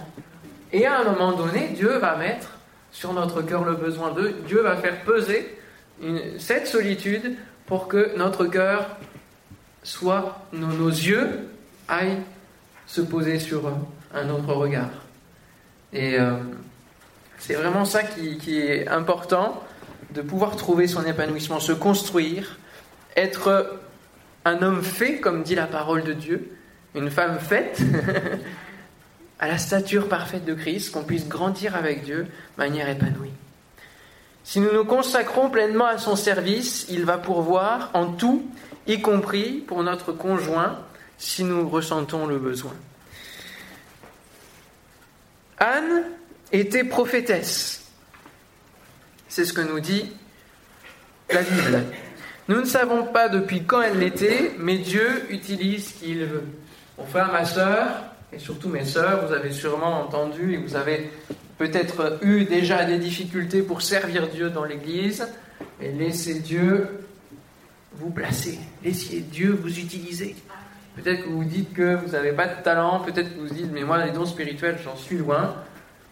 Et 0.71 0.85
à 0.85 0.99
un 0.99 1.03
moment 1.03 1.33
donné, 1.33 1.69
Dieu 1.69 1.97
va 1.97 2.15
mettre 2.15 2.51
sur 2.91 3.13
notre 3.13 3.41
cœur 3.41 3.63
le 3.63 3.75
besoin 3.75 4.11
d'eux. 4.11 4.35
Dieu 4.47 4.61
va 4.61 4.75
faire 4.77 5.01
peser 5.03 5.57
cette 6.37 6.67
solitude 6.67 7.35
pour 7.65 7.87
que 7.87 8.17
notre 8.17 8.45
cœur 8.45 8.87
soit, 9.83 10.45
nos, 10.53 10.89
yeux 10.89 11.49
aillent 11.87 12.21
se 12.85 13.01
poser 13.01 13.39
sur 13.39 13.71
un 14.13 14.29
autre 14.29 14.53
regard. 14.53 14.89
Et 15.93 16.19
euh, 16.19 16.33
c'est 17.37 17.55
vraiment 17.55 17.85
ça 17.85 18.03
qui, 18.03 18.59
est 18.59 18.87
important, 18.87 19.63
de 20.13 20.21
pouvoir 20.21 20.55
trouver 20.55 20.87
son 20.87 21.05
épanouissement, 21.05 21.59
se 21.59 21.71
construire, 21.71 22.57
être 23.15 23.79
un 24.45 24.61
homme 24.61 24.83
fait, 24.83 25.19
comme 25.19 25.43
dit 25.43 25.55
la 25.55 25.67
parole 25.67 26.03
de 26.03 26.13
Dieu, 26.13 26.51
une 26.95 27.09
femme 27.09 27.39
faite, 27.39 27.81
à 29.39 29.47
la 29.47 29.57
stature 29.57 30.09
parfaite 30.09 30.45
de 30.45 30.53
Christ, 30.53 30.91
qu'on 30.91 31.03
puisse 31.03 31.27
grandir 31.27 31.75
avec 31.75 32.03
Dieu 32.03 32.23
de 32.23 32.29
manière 32.57 32.89
épanouie. 32.89 33.31
Si 34.43 34.59
nous 34.59 34.73
nous 34.73 34.85
consacrons 34.85 35.49
pleinement 35.49 35.85
à 35.85 35.97
son 35.97 36.15
service, 36.15 36.85
il 36.89 37.05
va 37.05 37.17
pourvoir 37.17 37.91
en 37.93 38.07
tout, 38.13 38.45
y 38.87 39.01
compris 39.01 39.63
pour 39.67 39.83
notre 39.83 40.11
conjoint, 40.11 40.79
si 41.17 41.43
nous 41.43 41.69
ressentons 41.69 42.25
le 42.25 42.39
besoin. 42.39 42.73
Anne 45.57 46.03
était 46.51 46.83
prophétesse. 46.83 47.85
C'est 49.27 49.45
ce 49.45 49.53
que 49.53 49.61
nous 49.61 49.79
dit 49.79 50.11
la 51.31 51.43
Bible. 51.43 51.83
Nous 52.47 52.61
ne 52.61 52.65
savons 52.65 53.03
pas 53.03 53.29
depuis 53.29 53.63
quand 53.63 53.81
elle 53.81 53.99
l'était, 53.99 54.55
mais 54.57 54.79
Dieu 54.79 55.27
utilise 55.29 55.91
qui 55.91 56.11
il 56.11 56.25
veut. 56.25 56.45
Mon 56.97 57.05
frère, 57.05 57.31
ma 57.31 57.45
soeur, 57.45 58.08
et 58.31 58.39
surtout 58.39 58.69
mes 58.69 58.85
sœurs, 58.85 59.25
vous 59.27 59.33
avez 59.33 59.51
sûrement 59.51 60.01
entendu 60.01 60.53
et 60.53 60.57
vous 60.57 60.75
avez 60.75 61.09
peut-être 61.57 62.19
eu 62.21 62.45
déjà 62.45 62.85
des 62.85 62.97
difficultés 62.97 63.61
pour 63.61 63.81
servir 63.81 64.27
Dieu 64.27 64.49
dans 64.49 64.63
l'Église, 64.63 65.27
et 65.81 65.91
laissez 65.91 66.39
Dieu 66.39 66.87
vous 67.93 68.11
placer, 68.11 68.59
laissez 68.83 69.19
Dieu 69.19 69.51
vous 69.61 69.79
utiliser. 69.79 70.35
Peut-être 70.95 71.23
que 71.23 71.29
vous 71.29 71.43
dites 71.43 71.73
que 71.73 71.95
vous 71.95 72.11
n'avez 72.11 72.31
pas 72.31 72.47
de 72.47 72.61
talent, 72.63 72.99
peut-être 72.99 73.33
que 73.33 73.39
vous 73.39 73.53
dites, 73.53 73.71
mais 73.71 73.83
moi, 73.83 74.03
les 74.05 74.11
dons 74.11 74.25
spirituels, 74.25 74.77
j'en 74.83 74.95
suis 74.95 75.17
loin. 75.17 75.55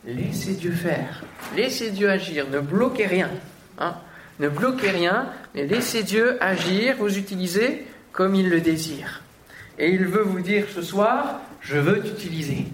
Laissez 0.06 0.54
Dieu 0.54 0.72
faire, 0.72 1.24
laissez 1.56 1.92
Dieu 1.92 2.10
agir, 2.10 2.48
ne 2.50 2.60
bloquez 2.60 3.08
rien. 3.08 3.30
Hein. 3.78 3.96
Ne 4.40 4.50
bloquez 4.50 4.92
rien, 4.92 5.30
mais 5.54 5.66
laissez 5.66 6.04
Dieu 6.04 6.38
agir, 6.42 6.96
vous 6.98 7.18
utiliser 7.18 7.86
comme 8.12 8.36
il 8.36 8.50
le 8.50 8.62
désire. 8.62 9.22
Et 9.78 9.92
il 9.92 10.06
veut 10.06 10.24
vous 10.24 10.40
dire 10.40 10.66
ce 10.74 10.82
soir, 10.82 11.42
je 11.62 11.78
veux 11.78 12.02
t'utiliser. 12.02 12.66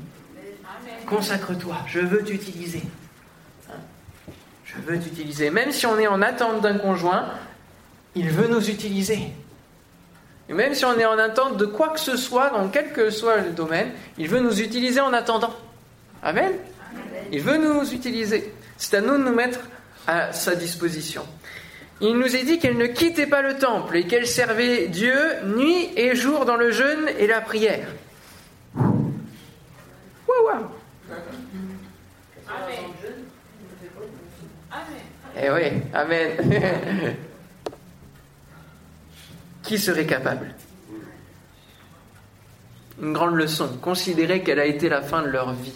Consacre-toi, 1.05 1.77
je 1.87 1.99
veux 1.99 2.23
t'utiliser. 2.23 2.83
Hein? 3.69 3.75
Je 4.63 4.75
veux 4.79 4.99
t'utiliser. 4.99 5.49
Même 5.49 5.71
si 5.71 5.85
on 5.85 5.99
est 5.99 6.07
en 6.07 6.21
attente 6.21 6.61
d'un 6.61 6.77
conjoint, 6.77 7.25
il 8.15 8.29
veut 8.29 8.47
nous 8.47 8.69
utiliser. 8.69 9.19
Et 10.49 10.53
même 10.53 10.73
si 10.73 10.85
on 10.85 10.97
est 10.97 11.05
en 11.05 11.17
attente 11.17 11.57
de 11.57 11.65
quoi 11.65 11.89
que 11.89 11.99
ce 11.99 12.17
soit, 12.17 12.49
dans 12.49 12.67
quel 12.69 12.91
que 12.91 13.09
soit 13.09 13.37
le 13.37 13.51
domaine, 13.51 13.91
il 14.17 14.27
veut 14.27 14.39
nous 14.39 14.61
utiliser 14.61 14.99
en 14.99 15.13
attendant. 15.13 15.53
Amen? 16.21 16.53
Il 17.31 17.41
veut 17.41 17.57
nous 17.57 17.93
utiliser. 17.93 18.53
C'est 18.77 18.97
à 18.97 19.01
nous 19.01 19.17
de 19.17 19.23
nous 19.23 19.33
mettre 19.33 19.59
à 20.07 20.31
sa 20.33 20.55
disposition. 20.55 21.25
Il 22.05 22.17
nous 22.17 22.35
est 22.35 22.43
dit 22.43 22.59
qu'elle 22.59 22.77
ne 22.77 22.87
quittait 22.87 23.27
pas 23.27 23.41
le 23.41 23.57
temple 23.57 23.95
et 23.95 24.05
qu'elle 24.05 24.27
servait 24.27 24.89
Dieu 24.89 25.17
nuit 25.45 25.89
et 25.95 26.17
jour 26.17 26.43
dans 26.43 26.57
le 26.57 26.69
jeûne 26.69 27.07
et 27.17 27.27
la 27.27 27.39
prière. 27.39 27.87
Amen. 34.69 34.99
Eh 35.41 35.49
oui, 35.49 35.81
Amen. 35.93 37.15
Qui 39.63 39.79
serait 39.79 40.05
capable? 40.05 40.53
Une 43.01 43.13
grande 43.13 43.35
leçon. 43.35 43.77
Considérez 43.81 44.43
qu'elle 44.43 44.59
a 44.59 44.65
été 44.65 44.89
la 44.89 45.01
fin 45.01 45.21
de 45.21 45.29
leur 45.29 45.53
vie. 45.53 45.73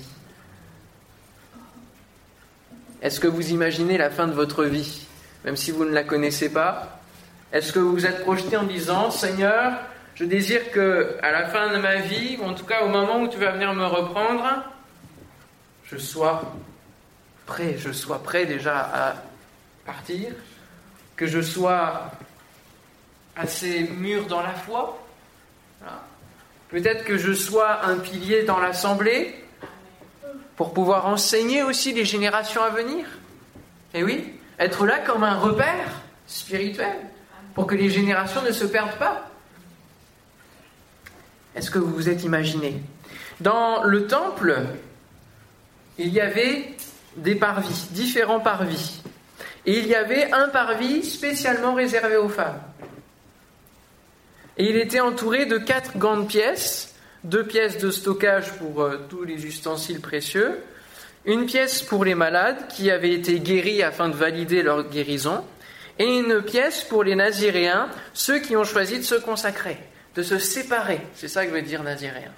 Est-ce 3.01 3.21
que 3.21 3.27
vous 3.27 3.51
imaginez 3.51 3.97
la 3.97 4.09
fin 4.09 4.27
de 4.27 4.33
votre 4.33 4.65
vie, 4.65 5.06
même 5.45 5.55
si 5.55 5.71
vous 5.71 5.85
ne 5.85 5.91
la 5.91 6.03
connaissez 6.03 6.51
pas 6.51 6.99
Est-ce 7.51 7.71
que 7.71 7.79
vous 7.79 7.91
vous 7.91 8.05
êtes 8.05 8.21
projeté 8.23 8.57
en 8.57 8.63
disant 8.63 9.11
Seigneur, 9.11 9.73
je 10.15 10.25
désire 10.25 10.71
que 10.71 11.17
à 11.21 11.31
la 11.31 11.47
fin 11.47 11.71
de 11.73 11.77
ma 11.77 11.97
vie, 11.97 12.37
ou 12.41 12.45
en 12.45 12.53
tout 12.53 12.65
cas 12.65 12.83
au 12.83 12.89
moment 12.89 13.21
où 13.21 13.27
tu 13.27 13.37
vas 13.37 13.51
venir 13.51 13.73
me 13.73 13.85
reprendre, 13.85 14.63
je 15.85 15.97
sois 15.97 16.53
prêt, 17.45 17.75
je 17.77 17.91
sois 17.91 18.21
prêt 18.21 18.45
déjà 18.45 18.79
à 18.79 19.15
partir, 19.85 20.31
que 21.15 21.27
je 21.27 21.41
sois 21.41 22.11
assez 23.35 23.83
mûr 23.83 24.25
dans 24.25 24.41
la 24.41 24.53
foi, 24.53 25.01
peut-être 26.69 27.05
que 27.05 27.17
je 27.17 27.31
sois 27.31 27.85
un 27.85 27.97
pilier 27.97 28.43
dans 28.43 28.59
l'assemblée, 28.59 29.35
pour 30.57 30.73
pouvoir 30.73 31.05
enseigner 31.05 31.61
aussi 31.61 31.93
les 31.93 32.03
générations 32.03 32.63
à 32.63 32.69
venir. 32.69 33.05
Et 33.93 34.03
oui, 34.03 34.33
être 34.59 34.85
là 34.85 34.99
comme 34.99 35.23
un 35.23 35.37
repère 35.37 36.01
spirituel 36.27 36.95
pour 37.53 37.67
que 37.67 37.75
les 37.75 37.89
générations 37.89 38.41
ne 38.41 38.51
se 38.51 38.65
perdent 38.65 38.97
pas. 38.97 39.29
Est-ce 41.55 41.71
que 41.71 41.79
vous 41.79 41.91
vous 41.91 42.09
êtes 42.09 42.23
imaginé? 42.23 42.81
Dans 43.39 43.83
le 43.83 44.07
temple, 44.07 44.59
il 45.97 46.09
y 46.09 46.21
avait 46.21 46.75
des 47.15 47.35
parvis, 47.35 47.87
différents 47.91 48.39
parvis. 48.39 49.01
Et 49.65 49.79
il 49.79 49.87
y 49.87 49.95
avait 49.95 50.31
un 50.31 50.49
parvis 50.49 51.03
spécialement 51.03 51.73
réservé 51.73 52.15
aux 52.15 52.29
femmes. 52.29 52.61
Et 54.57 54.69
il 54.69 54.75
était 54.77 55.01
entouré 55.01 55.45
de 55.45 55.57
quatre 55.57 55.97
grandes 55.97 56.27
pièces 56.27 56.95
deux 57.23 57.45
pièces 57.45 57.77
de 57.77 57.91
stockage 57.91 58.53
pour 58.53 58.81
euh, 58.81 59.05
tous 59.09 59.23
les 59.23 59.45
ustensiles 59.45 59.99
précieux, 59.99 60.59
une 61.27 61.45
pièce 61.45 61.81
pour 61.81 62.05
les 62.05 62.15
malades 62.15 62.67
qui 62.69 62.89
avaient 62.89 63.11
été 63.11 63.39
guéris 63.41 63.83
afin 63.83 64.07
de 64.07 64.15
valider 64.15 64.63
leur 64.63 64.89
guérison, 64.89 65.43
et 65.99 66.05
une 66.05 66.41
pièce 66.41 66.83
pour 66.83 67.03
les 67.03 67.15
naziréens, 67.15 67.89
ceux 68.13 68.39
qui 68.39 68.55
ont 68.55 68.63
choisi 68.63 68.97
de 68.97 69.03
se 69.03 69.15
consacrer, 69.15 69.77
de 70.15 70.23
se 70.23 70.39
séparer. 70.39 71.01
C'est 71.15 71.27
ça 71.27 71.45
que 71.45 71.51
veut 71.51 71.61
dire 71.61 71.83
naziréen. 71.83 72.31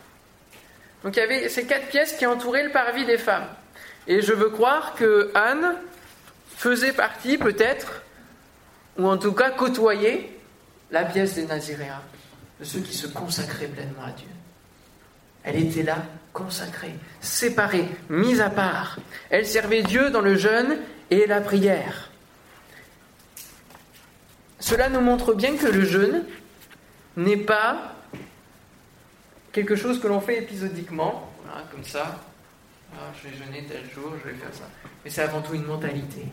Donc 1.03 1.15
il 1.15 1.19
y 1.19 1.21
avait 1.21 1.49
ces 1.49 1.65
quatre 1.65 1.87
pièces 1.87 2.13
qui 2.13 2.25
entouraient 2.25 2.63
le 2.63 2.71
parvis 2.71 3.05
des 3.05 3.19
femmes. 3.19 3.47
Et 4.07 4.21
je 4.21 4.33
veux 4.33 4.49
croire 4.49 4.95
que 4.95 5.31
Anne 5.35 5.75
faisait 6.57 6.93
partie 6.93 7.37
peut-être, 7.37 8.01
ou 8.97 9.07
en 9.07 9.17
tout 9.17 9.33
cas 9.33 9.51
côtoyait, 9.51 10.31
la 10.89 11.03
pièce 11.03 11.35
des 11.35 11.45
naziréens, 11.45 12.01
de 12.59 12.65
ceux 12.65 12.79
qui 12.79 12.95
se 12.95 13.05
consacraient 13.05 13.67
pleinement 13.67 14.05
à 14.07 14.11
Dieu. 14.11 14.27
Elle 15.43 15.57
était 15.57 15.83
là, 15.83 15.97
consacrée, 16.33 16.93
séparée, 17.21 17.87
mise 18.09 18.41
à 18.41 18.49
part. 18.49 18.97
Elle 19.29 19.45
servait 19.45 19.83
Dieu 19.83 20.09
dans 20.09 20.21
le 20.21 20.35
jeûne 20.35 20.77
et 21.09 21.25
la 21.25 21.41
prière. 21.41 22.11
Cela 24.59 24.89
nous 24.89 25.01
montre 25.01 25.33
bien 25.33 25.55
que 25.55 25.67
le 25.67 25.85
jeûne 25.85 26.23
n'est 27.15 27.37
pas 27.37 27.95
quelque 29.51 29.75
chose 29.75 29.99
que 29.99 30.07
l'on 30.07 30.21
fait 30.21 30.39
épisodiquement, 30.39 31.31
comme 31.71 31.83
ça. 31.83 32.19
Ah, 32.93 33.11
je 33.15 33.29
vais 33.29 33.35
jeûner 33.35 33.65
tel 33.67 33.83
jour, 33.93 34.13
je 34.23 34.29
vais 34.29 34.35
faire 34.35 34.53
ça. 34.53 34.67
Mais 35.03 35.09
c'est 35.09 35.21
avant 35.21 35.41
tout 35.41 35.53
une 35.53 35.65
mentalité 35.65 36.25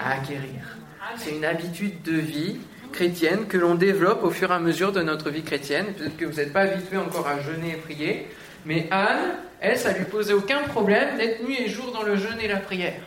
à 0.00 0.12
acquérir. 0.14 0.78
C'est 1.16 1.36
une 1.36 1.44
habitude 1.44 2.02
de 2.02 2.16
vie 2.16 2.58
chrétienne 2.92 3.46
que 3.46 3.58
l'on 3.58 3.74
développe 3.74 4.22
au 4.22 4.30
fur 4.30 4.50
et 4.50 4.54
à 4.54 4.58
mesure 4.60 4.92
de 4.92 5.02
notre 5.02 5.30
vie 5.30 5.42
chrétienne. 5.42 5.86
Peut-être 5.94 6.16
que 6.16 6.24
vous 6.24 6.36
n'êtes 6.36 6.52
pas 6.52 6.60
habitué 6.60 6.96
encore 6.96 7.26
à 7.26 7.40
jeûner 7.40 7.72
et 7.72 7.76
prier, 7.76 8.28
mais 8.64 8.88
Anne, 8.90 9.34
elle, 9.60 9.78
ça 9.78 9.92
lui 9.92 10.04
posait 10.04 10.32
aucun 10.32 10.62
problème 10.62 11.16
d'être 11.16 11.42
nuit 11.42 11.60
et 11.60 11.68
jour 11.68 11.92
dans 11.92 12.02
le 12.02 12.16
jeûne 12.16 12.38
et 12.40 12.48
la 12.48 12.58
prière. 12.58 13.00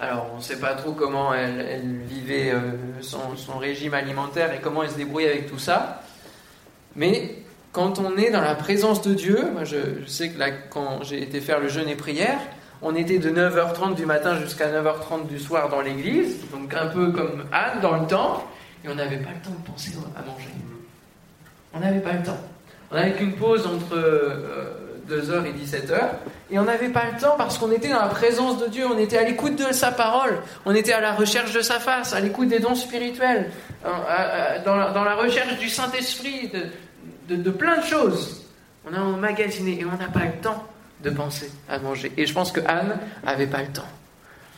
Alors, 0.00 0.30
on 0.34 0.38
ne 0.38 0.42
sait 0.42 0.58
pas 0.58 0.74
trop 0.74 0.92
comment 0.92 1.32
elle, 1.32 2.00
vivait 2.06 2.50
euh, 2.50 2.60
son, 3.00 3.58
régime 3.58 3.94
alimentaire 3.94 4.52
et 4.52 4.58
comment 4.60 4.82
elle 4.82 4.90
se 4.90 4.96
débrouillait 4.96 5.30
avec 5.30 5.48
tout 5.48 5.58
ça. 5.58 6.02
Mais 6.96 7.36
quand 7.70 8.00
on 8.00 8.16
est 8.16 8.30
dans 8.30 8.40
la 8.40 8.56
présence 8.56 9.02
de 9.02 9.14
Dieu, 9.14 9.50
moi 9.52 9.64
je, 9.64 10.04
sais 10.06 10.30
que 10.30 10.38
là, 10.38 10.50
quand 10.50 11.04
j'ai 11.04 11.22
été 11.22 11.40
faire 11.40 11.60
le 11.60 11.68
jeûne 11.68 11.88
et 11.88 11.94
prière, 11.94 12.40
on 12.82 12.94
était 12.96 13.18
de 13.18 13.30
9h30 13.30 13.94
du 13.94 14.04
matin 14.04 14.38
jusqu'à 14.40 14.68
9h30 14.68 15.28
du 15.28 15.38
soir 15.38 15.68
dans 15.68 15.80
l'église, 15.80 16.38
donc 16.50 16.74
un 16.74 16.86
peu 16.86 17.12
comme 17.12 17.44
Anne 17.52 17.80
dans 17.80 17.96
le 17.96 18.06
temps, 18.06 18.44
et 18.84 18.88
on 18.88 18.94
n'avait 18.96 19.18
pas 19.18 19.30
le 19.30 19.48
temps 19.48 19.56
de 19.56 19.66
penser 19.66 19.92
à 20.16 20.22
manger. 20.22 20.48
On 21.72 21.80
n'avait 21.80 22.00
pas 22.00 22.12
le 22.12 22.22
temps. 22.22 22.40
On 22.90 22.96
n'avait 22.96 23.12
qu'une 23.12 23.34
pause 23.34 23.66
entre 23.66 23.96
euh, 23.96 24.83
2h 25.08 25.46
et 25.46 25.52
17h, 25.52 25.98
et 26.50 26.58
on 26.58 26.64
n'avait 26.64 26.88
pas 26.88 27.04
le 27.12 27.20
temps 27.20 27.34
parce 27.36 27.58
qu'on 27.58 27.70
était 27.70 27.88
dans 27.88 28.00
la 28.00 28.08
présence 28.08 28.62
de 28.62 28.68
Dieu, 28.68 28.86
on 28.86 28.98
était 28.98 29.18
à 29.18 29.24
l'écoute 29.24 29.56
de 29.56 29.72
sa 29.72 29.92
parole, 29.92 30.38
on 30.64 30.74
était 30.74 30.92
à 30.92 31.00
la 31.00 31.12
recherche 31.12 31.52
de 31.52 31.60
sa 31.60 31.78
face, 31.78 32.12
à 32.12 32.20
l'écoute 32.20 32.48
des 32.48 32.60
dons 32.60 32.74
spirituels, 32.74 33.50
dans 33.84 35.04
la, 35.04 35.14
recherche 35.14 35.58
du 35.58 35.68
Saint-Esprit, 35.68 36.50
de, 37.28 37.36
de, 37.36 37.50
plein 37.50 37.78
de 37.78 37.84
choses. 37.84 38.44
On 38.88 38.94
a 38.94 39.00
emmagasiné 39.00 39.80
et 39.80 39.84
on 39.84 39.96
n'a 39.96 40.08
pas 40.08 40.24
le 40.24 40.40
temps 40.42 40.64
de 41.02 41.10
penser 41.10 41.50
à 41.68 41.78
manger. 41.78 42.12
Et 42.16 42.26
je 42.26 42.32
pense 42.32 42.52
que 42.52 42.60
Anne 42.66 42.98
n'avait 43.24 43.46
pas 43.46 43.62
le 43.62 43.68
temps 43.68 43.88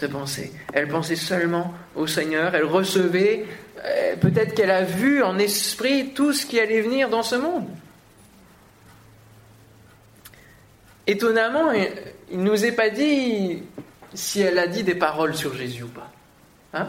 de 0.01 0.07
penser. 0.07 0.53
Elle 0.73 0.89
pensait 0.89 1.17
seulement 1.17 1.73
au 1.95 2.07
Seigneur, 2.07 2.55
elle 2.55 2.65
recevait, 2.65 3.47
euh, 3.85 4.17
peut-être 4.17 4.55
qu'elle 4.55 4.71
a 4.71 4.83
vu 4.83 5.23
en 5.23 5.39
esprit 5.39 6.11
tout 6.15 6.33
ce 6.33 6.47
qui 6.47 6.61
allait 6.61 6.83
venir 6.83 7.09
dans 7.09 7.23
ce 7.23 7.37
monde. 7.37 7.67
Étonnamment, 11.07 11.73
il 11.73 12.39
ne 12.39 12.51
nous 12.51 12.65
est 12.65 12.73
pas 12.73 12.91
dit 12.91 13.63
si 14.15 14.41
elle 14.41 14.59
a 14.59 14.67
dit 14.67 14.83
des 14.83 14.95
paroles 14.95 15.37
sur 15.37 15.55
Jésus 15.55 15.85
ou 15.85 15.89
pas. 15.89 16.11
Hein? 16.75 16.89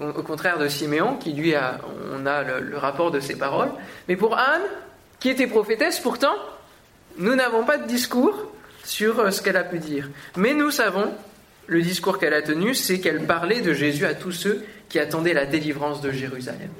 Au 0.00 0.22
contraire 0.22 0.58
de 0.58 0.68
Siméon, 0.68 1.16
qui 1.16 1.32
lui 1.32 1.54
a, 1.54 1.78
on 2.12 2.26
a 2.26 2.42
le, 2.42 2.76
rapport 2.76 3.10
de 3.10 3.20
ses 3.20 3.36
paroles. 3.36 3.70
Mais 4.08 4.16
pour 4.16 4.36
Anne, 4.36 4.62
qui 5.20 5.30
était 5.30 5.46
prophétesse, 5.46 6.00
pourtant, 6.00 6.34
nous 7.18 7.34
n'avons 7.34 7.64
pas 7.64 7.78
de 7.78 7.86
discours 7.86 8.52
sur 8.84 9.20
euh, 9.20 9.30
ce 9.30 9.40
qu'elle 9.40 9.56
a 9.56 9.64
pu 9.64 9.78
dire. 9.78 10.10
Mais 10.36 10.52
nous 10.52 10.70
savons, 10.70 11.14
le 11.66 11.80
discours 11.80 12.18
qu'elle 12.18 12.34
a 12.34 12.42
tenu, 12.42 12.74
c'est 12.74 13.00
qu'elle 13.00 13.24
parlait 13.24 13.62
de 13.62 13.72
Jésus 13.72 14.04
à 14.04 14.14
tous 14.14 14.32
ceux 14.32 14.64
qui 14.88 14.98
attendaient 14.98 15.32
la 15.32 15.46
délivrance 15.46 16.02
de 16.02 16.10
Jérusalem. 16.10 16.70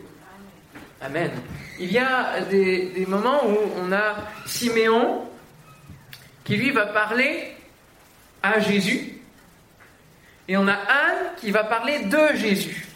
Amen. 1.01 1.31
Il 1.79 1.91
y 1.91 1.99
a 1.99 2.41
des, 2.51 2.87
des 2.87 3.07
moments 3.07 3.47
où 3.47 3.57
on 3.83 3.93
a 3.93 4.17
Siméon 4.47 5.23
qui 6.47 6.57
lui 6.57 6.71
va 6.71 6.87
parler 6.87 7.53
à 8.43 8.61
Jésus, 8.61 9.13
et 10.49 10.57
on 10.57 10.67
a 10.67 10.75
Anne 10.75 11.33
qui 11.41 11.51
va 11.51 11.65
parler 11.65 12.05
de 12.05 12.37
Jésus. 12.37 12.87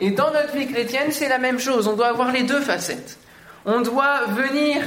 Et 0.00 0.10
dans 0.10 0.32
notre 0.32 0.56
vie 0.56 0.66
chrétienne, 0.66 1.12
c'est 1.12 1.28
la 1.28 1.38
même 1.38 1.58
chose. 1.58 1.86
On 1.86 1.94
doit 1.94 2.08
avoir 2.08 2.32
les 2.32 2.44
deux 2.44 2.60
facettes. 2.60 3.18
On 3.66 3.82
doit 3.82 4.24
venir 4.26 4.82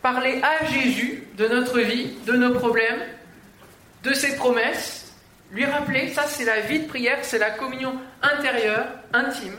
parler 0.00 0.40
à 0.42 0.64
Jésus 0.66 1.24
de 1.36 1.46
notre 1.46 1.80
vie, 1.80 2.12
de 2.26 2.32
nos 2.32 2.54
problèmes, 2.54 3.02
de 4.02 4.14
ses 4.14 4.36
promesses, 4.36 5.12
lui 5.52 5.64
rappeler, 5.64 6.12
ça 6.12 6.24
c'est 6.26 6.44
la 6.44 6.60
vie 6.60 6.80
de 6.80 6.86
prière, 6.86 7.18
c'est 7.22 7.38
la 7.38 7.50
communion 7.50 7.94
intérieure, 8.22 8.86
intime. 9.12 9.56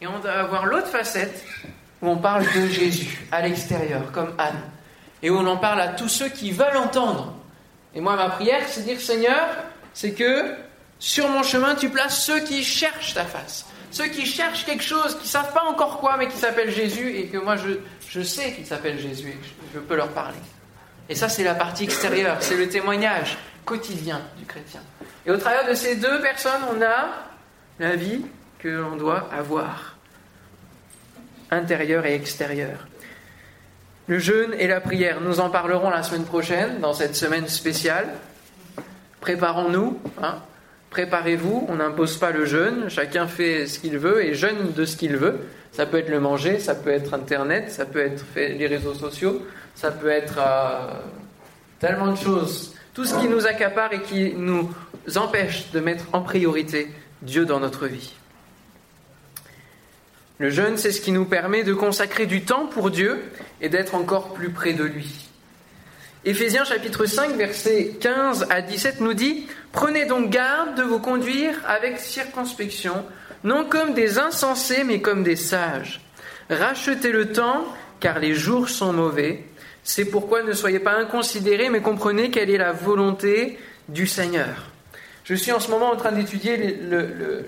Et 0.00 0.06
on 0.06 0.18
doit 0.18 0.32
avoir 0.32 0.66
l'autre 0.66 0.88
facette 0.88 1.44
où 2.00 2.08
on 2.08 2.16
parle 2.16 2.44
de 2.54 2.66
Jésus 2.66 3.18
à 3.30 3.42
l'extérieur, 3.42 4.10
comme 4.12 4.34
Anne, 4.38 4.62
et 5.22 5.30
où 5.30 5.36
on 5.36 5.46
en 5.46 5.56
parle 5.56 5.80
à 5.80 5.88
tous 5.88 6.08
ceux 6.08 6.28
qui 6.28 6.50
veulent 6.50 6.76
entendre. 6.76 7.34
Et 7.94 8.00
moi, 8.00 8.16
ma 8.16 8.30
prière, 8.30 8.62
c'est 8.68 8.82
dire 8.82 9.00
Seigneur, 9.00 9.48
c'est 9.94 10.12
que 10.12 10.54
sur 10.98 11.28
mon 11.28 11.42
chemin, 11.42 11.74
tu 11.74 11.88
places 11.90 12.24
ceux 12.24 12.40
qui 12.40 12.62
cherchent 12.62 13.14
ta 13.14 13.24
face 13.24 13.66
ceux 13.92 14.06
qui 14.06 14.26
cherchent 14.26 14.64
quelque 14.64 14.82
chose, 14.82 15.14
qui 15.16 15.24
ne 15.24 15.28
savent 15.28 15.52
pas 15.52 15.64
encore 15.64 16.00
quoi, 16.00 16.16
mais 16.16 16.26
qui 16.26 16.36
s'appelle 16.36 16.70
Jésus, 16.70 17.14
et 17.14 17.26
que 17.26 17.36
moi 17.36 17.56
je, 17.56 17.78
je 18.08 18.22
sais 18.22 18.52
qu'il 18.52 18.66
s'appelle 18.66 18.98
Jésus, 18.98 19.28
et 19.28 19.32
que 19.32 19.46
je 19.74 19.78
peux 19.78 19.94
leur 19.94 20.08
parler. 20.08 20.38
Et 21.08 21.14
ça, 21.14 21.28
c'est 21.28 21.44
la 21.44 21.54
partie 21.54 21.84
extérieure, 21.84 22.38
c'est 22.40 22.56
le 22.56 22.68
témoignage 22.68 23.36
quotidien 23.64 24.20
du 24.38 24.46
chrétien. 24.46 24.80
Et 25.26 25.30
au 25.30 25.36
travers 25.36 25.68
de 25.68 25.74
ces 25.74 25.96
deux 25.96 26.20
personnes, 26.20 26.62
on 26.74 26.82
a 26.82 27.08
la 27.78 27.94
vie 27.94 28.24
que 28.58 28.68
l'on 28.68 28.96
doit 28.96 29.28
avoir, 29.30 29.96
intérieure 31.50 32.06
et 32.06 32.14
extérieure. 32.14 32.88
Le 34.08 34.18
jeûne 34.18 34.52
et 34.58 34.66
la 34.66 34.80
prière, 34.80 35.20
nous 35.20 35.38
en 35.38 35.48
parlerons 35.48 35.88
la 35.88 36.02
semaine 36.02 36.24
prochaine, 36.24 36.80
dans 36.80 36.92
cette 36.92 37.14
semaine 37.14 37.46
spéciale. 37.46 38.08
Préparons-nous. 39.20 40.00
Hein, 40.20 40.38
préparez-vous, 40.90 41.66
on 41.68 41.76
n'impose 41.76 42.16
pas 42.16 42.32
le 42.32 42.44
jeûne, 42.44 42.90
chacun 42.90 43.26
fait 43.26 43.66
ce 43.66 43.78
qu'il 43.78 43.98
veut 43.98 44.24
et 44.24 44.34
jeûne 44.34 44.72
de 44.76 44.84
ce 44.84 44.96
qu'il 44.96 45.16
veut. 45.16 45.38
Ça 45.70 45.86
peut 45.86 45.98
être 45.98 46.10
le 46.10 46.20
manger, 46.20 46.58
ça 46.58 46.74
peut 46.74 46.90
être 46.90 47.14
Internet, 47.14 47.70
ça 47.70 47.86
peut 47.86 48.00
être 48.00 48.24
les 48.36 48.66
réseaux 48.66 48.94
sociaux, 48.94 49.46
ça 49.74 49.90
peut 49.90 50.10
être 50.10 50.38
euh, 50.38 50.92
tellement 51.78 52.08
de 52.08 52.16
choses. 52.16 52.74
Tout 52.94 53.04
ce 53.04 53.14
qui 53.18 53.28
nous 53.28 53.46
accapare 53.46 53.92
et 53.92 54.02
qui 54.02 54.34
nous 54.36 54.68
empêche 55.16 55.70
de 55.70 55.80
mettre 55.80 56.04
en 56.12 56.20
priorité 56.20 56.88
Dieu 57.22 57.46
dans 57.46 57.60
notre 57.60 57.86
vie. 57.86 58.12
Le 60.42 60.50
jeûne, 60.50 60.76
c'est 60.76 60.90
ce 60.90 61.00
qui 61.00 61.12
nous 61.12 61.24
permet 61.24 61.62
de 61.62 61.72
consacrer 61.72 62.26
du 62.26 62.42
temps 62.42 62.66
pour 62.66 62.90
Dieu 62.90 63.22
et 63.60 63.68
d'être 63.68 63.94
encore 63.94 64.34
plus 64.34 64.50
près 64.50 64.72
de 64.72 64.82
lui. 64.82 65.28
Éphésiens 66.24 66.64
chapitre 66.64 67.06
5, 67.06 67.36
versets 67.36 67.92
15 68.00 68.48
à 68.50 68.60
17 68.60 69.00
nous 69.02 69.14
dit 69.14 69.46
Prenez 69.70 70.04
donc 70.04 70.30
garde 70.30 70.74
de 70.74 70.82
vous 70.82 70.98
conduire 70.98 71.54
avec 71.64 72.00
circonspection, 72.00 73.04
non 73.44 73.64
comme 73.64 73.94
des 73.94 74.18
insensés, 74.18 74.82
mais 74.82 75.00
comme 75.00 75.22
des 75.22 75.36
sages. 75.36 76.00
Rachetez 76.50 77.12
le 77.12 77.30
temps, 77.30 77.64
car 78.00 78.18
les 78.18 78.34
jours 78.34 78.68
sont 78.68 78.92
mauvais. 78.92 79.44
C'est 79.84 80.06
pourquoi 80.06 80.42
ne 80.42 80.54
soyez 80.54 80.80
pas 80.80 80.96
inconsidérés, 80.96 81.68
mais 81.68 81.82
comprenez 81.82 82.32
quelle 82.32 82.50
est 82.50 82.58
la 82.58 82.72
volonté 82.72 83.60
du 83.88 84.08
Seigneur. 84.08 84.72
Je 85.22 85.36
suis 85.36 85.52
en 85.52 85.60
ce 85.60 85.70
moment 85.70 85.92
en 85.92 85.96
train 85.96 86.10
d'étudier 86.10 86.56
le, 86.56 87.46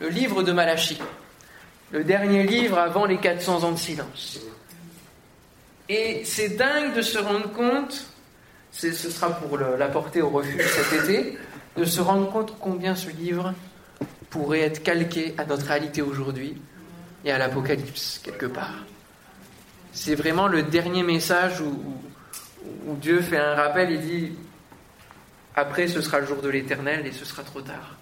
le 0.00 0.08
livre 0.08 0.42
de 0.42 0.52
Malachie, 0.52 0.98
le 1.92 2.04
dernier 2.04 2.44
livre 2.44 2.78
avant 2.78 3.04
les 3.04 3.18
400 3.18 3.64
ans 3.64 3.72
de 3.72 3.78
silence. 3.78 4.40
Et 5.88 6.22
c'est 6.24 6.56
dingue 6.56 6.94
de 6.94 7.02
se 7.02 7.18
rendre 7.18 7.52
compte, 7.52 8.06
ce 8.70 8.92
sera 8.92 9.30
pour 9.30 9.58
l'apporter 9.58 10.22
au 10.22 10.30
refuge 10.30 10.66
cet 10.66 11.04
été, 11.04 11.38
de 11.76 11.84
se 11.84 12.00
rendre 12.00 12.30
compte 12.30 12.56
combien 12.58 12.94
ce 12.94 13.10
livre 13.10 13.52
pourrait 14.30 14.60
être 14.60 14.82
calqué 14.82 15.34
à 15.36 15.44
notre 15.44 15.66
réalité 15.66 16.00
aujourd'hui 16.00 16.56
et 17.24 17.30
à 17.30 17.38
l'Apocalypse, 17.38 18.20
quelque 18.24 18.46
part. 18.46 18.84
C'est 19.92 20.14
vraiment 20.14 20.48
le 20.48 20.62
dernier 20.62 21.02
message 21.02 21.60
où, 21.60 21.78
où, 22.86 22.96
Dieu 22.96 23.20
fait 23.20 23.36
un 23.36 23.54
rappel, 23.54 23.90
il 23.90 24.00
dit, 24.00 24.32
après 25.54 25.86
ce 25.86 26.00
sera 26.00 26.20
le 26.20 26.26
jour 26.26 26.40
de 26.40 26.48
l'éternel 26.48 27.06
et 27.06 27.12
ce 27.12 27.26
sera 27.26 27.42
trop 27.42 27.60
tard. 27.60 27.96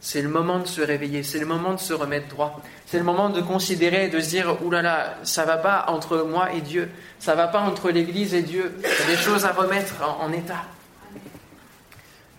C'est 0.00 0.22
le 0.22 0.28
moment 0.28 0.58
de 0.58 0.66
se 0.66 0.80
réveiller, 0.80 1.22
c'est 1.22 1.38
le 1.38 1.46
moment 1.46 1.72
de 1.72 1.80
se 1.80 1.92
remettre 1.92 2.28
droit. 2.28 2.60
C'est 2.86 2.98
le 2.98 3.04
moment 3.04 3.30
de 3.30 3.40
considérer, 3.40 4.08
de 4.08 4.20
se 4.20 4.28
dire, 4.28 4.62
oulala, 4.62 4.82
là 4.82 4.98
là, 4.98 5.14
ça 5.24 5.44
va 5.44 5.56
pas 5.56 5.86
entre 5.88 6.18
moi 6.18 6.52
et 6.52 6.60
Dieu, 6.60 6.88
ça 7.18 7.34
va 7.34 7.48
pas 7.48 7.60
entre 7.60 7.90
l'Église 7.90 8.34
et 8.34 8.42
Dieu. 8.42 8.72
Il 8.78 8.88
y 8.88 9.12
a 9.12 9.16
des 9.16 9.22
choses 9.22 9.44
à 9.44 9.52
remettre 9.52 9.94
en, 10.20 10.32
état. 10.32 10.64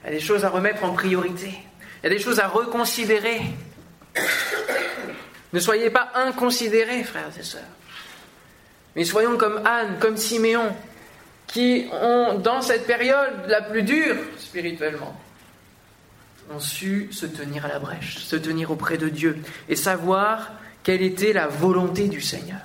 Il 0.04 0.06
y 0.06 0.08
a 0.08 0.12
des 0.12 0.20
choses 0.20 0.46
à 0.46 0.50
remettre 0.50 0.84
en 0.84 0.93
priorité. 0.93 1.52
Il 2.02 2.04
y 2.04 2.08
a 2.08 2.10
des 2.15 2.20
choses 2.20 2.39
à 2.39 2.48
reconsidérer. 2.48 3.41
Ne 5.52 5.60
soyez 5.60 5.89
pas 5.89 6.12
inconsidérés, 6.15 7.04
frères 7.04 7.32
et 7.38 7.43
sœurs. 7.43 7.62
Mais 8.96 9.04
soyons 9.04 9.38
comme 9.38 9.62
Anne, 9.65 9.98
comme 10.00 10.17
Siméon, 10.17 10.76
qui 11.48 11.88
ont, 11.91 12.36
dans 12.36 12.62
cette 12.62 12.86
période 12.86 13.48
la 13.48 13.62
plus 13.62 13.84
dure 13.84 14.15
spirituellement, 14.38 15.15
ont 16.53 16.60
su 16.60 17.10
se 17.12 17.25
tenir 17.25 17.65
à 17.65 17.67
la 17.67 17.79
brèche, 17.79 18.19
se 18.19 18.36
tenir 18.36 18.71
auprès 18.71 18.97
de 18.97 19.10
Dieu 19.10 19.38
et 19.69 19.75
savoir 19.75 20.51
quelle 20.83 21.01
était 21.01 21.33
la 21.33 21.47
volonté 21.47 22.07
du 22.07 22.21
Seigneur. 22.21 22.62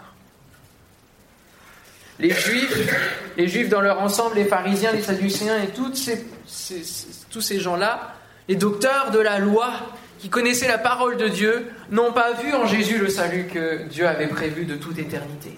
Les 2.18 2.30
Juifs, 2.30 2.94
les 3.36 3.48
Juifs 3.48 3.68
dans 3.68 3.80
leur 3.80 4.00
ensemble, 4.00 4.36
les 4.36 4.44
pharisiens, 4.44 4.92
les 4.92 5.02
sadducéens 5.02 5.60
et 5.62 5.68
tous 5.68 7.40
ces 7.40 7.60
gens-là, 7.60 8.14
les 8.48 8.54
docteurs 8.54 9.10
de 9.10 9.18
la 9.18 9.38
loi 9.38 9.72
qui 10.18 10.28
connaissaient 10.28 10.68
la 10.68 10.78
parole 10.78 11.16
de 11.16 11.26
Dieu, 11.26 11.72
n'ont 11.90 12.12
pas 12.12 12.34
vu 12.34 12.52
en 12.52 12.64
Jésus 12.66 12.98
le 12.98 13.08
salut 13.08 13.48
que 13.48 13.88
Dieu 13.88 14.06
avait 14.06 14.28
prévu 14.28 14.66
de 14.66 14.76
toute 14.76 14.98
éternité. 14.98 15.56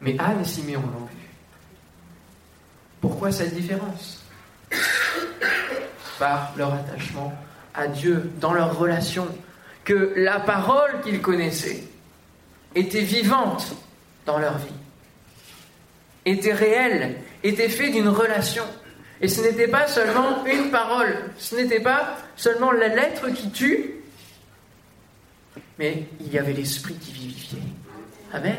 Mais 0.00 0.16
Anne 0.18 0.40
et 0.40 0.46
Siméon 0.46 0.80
l'ont 0.80 1.04
vu. 1.04 1.28
Pourquoi 3.02 3.30
cette 3.30 3.54
différence? 3.54 4.24
Par 6.20 6.52
leur 6.56 6.74
attachement 6.74 7.32
à 7.74 7.88
Dieu, 7.88 8.30
dans 8.40 8.52
leur 8.52 8.78
relation, 8.78 9.26
que 9.84 10.12
la 10.14 10.38
parole 10.38 11.00
qu'ils 11.02 11.20
connaissaient 11.20 11.82
était 12.76 13.00
vivante 13.00 13.74
dans 14.26 14.38
leur 14.38 14.58
vie, 14.58 14.74
était 16.26 16.52
réelle, 16.52 17.16
était 17.42 17.70
faite 17.70 17.92
d'une 17.92 18.08
relation. 18.08 18.64
Et 19.22 19.28
ce 19.28 19.40
n'était 19.40 19.66
pas 19.66 19.88
seulement 19.88 20.44
une 20.46 20.70
parole, 20.70 21.16
ce 21.38 21.56
n'était 21.56 21.80
pas 21.80 22.18
seulement 22.36 22.70
la 22.70 22.88
lettre 22.88 23.30
qui 23.30 23.50
tue, 23.50 23.94
mais 25.78 26.04
il 26.20 26.32
y 26.32 26.38
avait 26.38 26.52
l'esprit 26.52 26.94
qui 26.94 27.12
vivifiait. 27.12 27.58
Amen. 28.32 28.56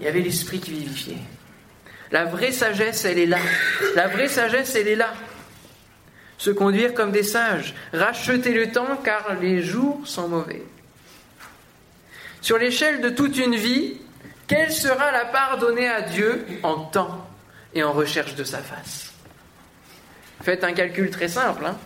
Il 0.00 0.04
y 0.06 0.08
avait 0.08 0.20
l'esprit 0.20 0.58
qui 0.58 0.72
vivifiait. 0.72 1.16
La 2.10 2.24
vraie 2.24 2.52
sagesse, 2.52 3.04
elle 3.04 3.18
est 3.18 3.26
là. 3.26 3.38
La 3.94 4.08
vraie 4.08 4.28
sagesse, 4.28 4.74
elle 4.74 4.88
est 4.88 4.96
là 4.96 5.14
se 6.38 6.50
conduire 6.50 6.94
comme 6.94 7.12
des 7.12 7.22
sages, 7.22 7.74
racheter 7.92 8.52
le 8.52 8.70
temps 8.70 8.96
car 9.02 9.36
les 9.40 9.62
jours 9.62 10.00
sont 10.04 10.28
mauvais. 10.28 10.62
Sur 12.40 12.58
l'échelle 12.58 13.00
de 13.00 13.08
toute 13.08 13.36
une 13.38 13.56
vie, 13.56 13.94
quelle 14.46 14.70
sera 14.70 15.10
la 15.10 15.24
part 15.24 15.58
donnée 15.58 15.88
à 15.88 16.02
Dieu 16.02 16.46
en 16.62 16.76
temps 16.84 17.26
et 17.74 17.82
en 17.82 17.92
recherche 17.92 18.34
de 18.36 18.44
sa 18.44 18.58
face? 18.58 19.12
Faites 20.42 20.62
un 20.62 20.72
calcul 20.72 21.10
très 21.10 21.28
simple. 21.28 21.66
Hein, 21.66 21.76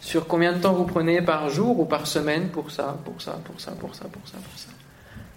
sur 0.00 0.26
combien 0.26 0.52
de 0.52 0.58
temps 0.60 0.72
vous 0.72 0.84
prenez 0.84 1.20
par 1.20 1.50
jour 1.50 1.80
ou 1.80 1.84
par 1.84 2.06
semaine 2.06 2.48
pour 2.48 2.70
ça, 2.70 2.98
pour 3.04 3.20
ça, 3.20 3.40
pour 3.44 3.60
ça, 3.60 3.72
pour 3.72 3.94
ça, 3.94 4.04
pour 4.04 4.26
ça, 4.26 4.38
pour 4.38 4.58
ça? 4.58 4.68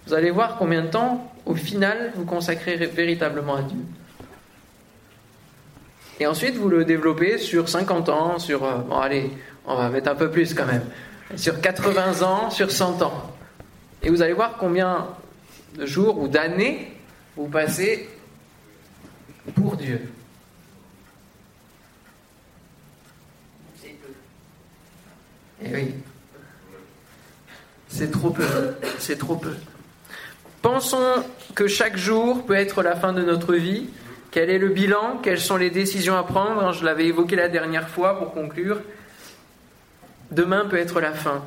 Vous 0.06 0.14
allez 0.14 0.30
voir 0.30 0.56
combien 0.56 0.82
de 0.82 0.88
temps, 0.88 1.32
au 1.46 1.54
final, 1.54 2.12
vous 2.14 2.24
consacrez 2.24 2.76
véritablement 2.76 3.56
à 3.56 3.62
Dieu. 3.62 3.80
Et 6.20 6.26
ensuite, 6.26 6.56
vous 6.56 6.68
le 6.68 6.84
développez 6.84 7.38
sur 7.38 7.68
50 7.68 8.08
ans, 8.08 8.38
sur... 8.38 8.64
Euh, 8.64 8.78
bon, 8.78 8.98
allez, 8.98 9.30
on 9.66 9.76
va 9.76 9.88
mettre 9.88 10.10
un 10.10 10.14
peu 10.14 10.30
plus 10.30 10.54
quand 10.54 10.66
même. 10.66 10.84
Sur 11.36 11.60
80 11.60 12.22
ans, 12.22 12.50
sur 12.50 12.70
100 12.70 13.02
ans. 13.02 13.34
Et 14.02 14.10
vous 14.10 14.22
allez 14.22 14.32
voir 14.32 14.56
combien 14.58 15.08
de 15.76 15.86
jours 15.86 16.18
ou 16.18 16.28
d'années 16.28 16.92
vous 17.36 17.48
passez 17.48 18.08
pour 19.54 19.76
Dieu. 19.76 20.00
Et 25.62 25.68
eh 25.70 25.74
oui. 25.74 25.94
C'est 27.88 28.10
trop 28.10 28.30
peu. 28.30 28.44
C'est 28.98 29.18
trop 29.18 29.36
peu. 29.36 29.54
Pensons 30.62 31.24
que 31.54 31.66
chaque 31.66 31.96
jour 31.96 32.44
peut 32.44 32.54
être 32.54 32.82
la 32.82 32.96
fin 32.96 33.12
de 33.12 33.22
notre 33.22 33.54
vie. 33.54 33.88
Quel 34.34 34.50
est 34.50 34.58
le 34.58 34.70
bilan? 34.70 35.20
Quelles 35.22 35.38
sont 35.38 35.56
les 35.56 35.70
décisions 35.70 36.16
à 36.16 36.24
prendre? 36.24 36.72
Je 36.72 36.84
l'avais 36.84 37.06
évoqué 37.06 37.36
la 37.36 37.48
dernière 37.48 37.88
fois 37.88 38.18
pour 38.18 38.32
conclure. 38.32 38.80
Demain 40.32 40.64
peut 40.64 40.76
être 40.76 41.00
la 41.00 41.12
fin. 41.12 41.44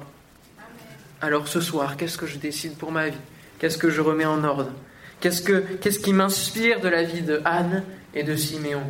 Alors 1.19 1.49
ce 1.49 1.59
soir, 1.59 1.97
qu'est-ce 1.97 2.17
que 2.17 2.25
je 2.25 2.37
décide 2.37 2.77
pour 2.77 2.93
ma 2.93 3.09
vie? 3.09 3.17
Qu'est-ce 3.59 3.77
que 3.77 3.89
je 3.89 3.99
remets 3.99 4.23
en 4.23 4.41
ordre? 4.45 4.71
Qu'est-ce, 5.19 5.41
que, 5.41 5.59
qu'est-ce 5.81 5.99
qui 5.99 6.13
m'inspire 6.13 6.79
de 6.79 6.87
la 6.87 7.03
vie 7.03 7.23
de 7.23 7.41
Anne 7.43 7.83
et 8.13 8.23
de 8.23 8.37
Siméon? 8.37 8.83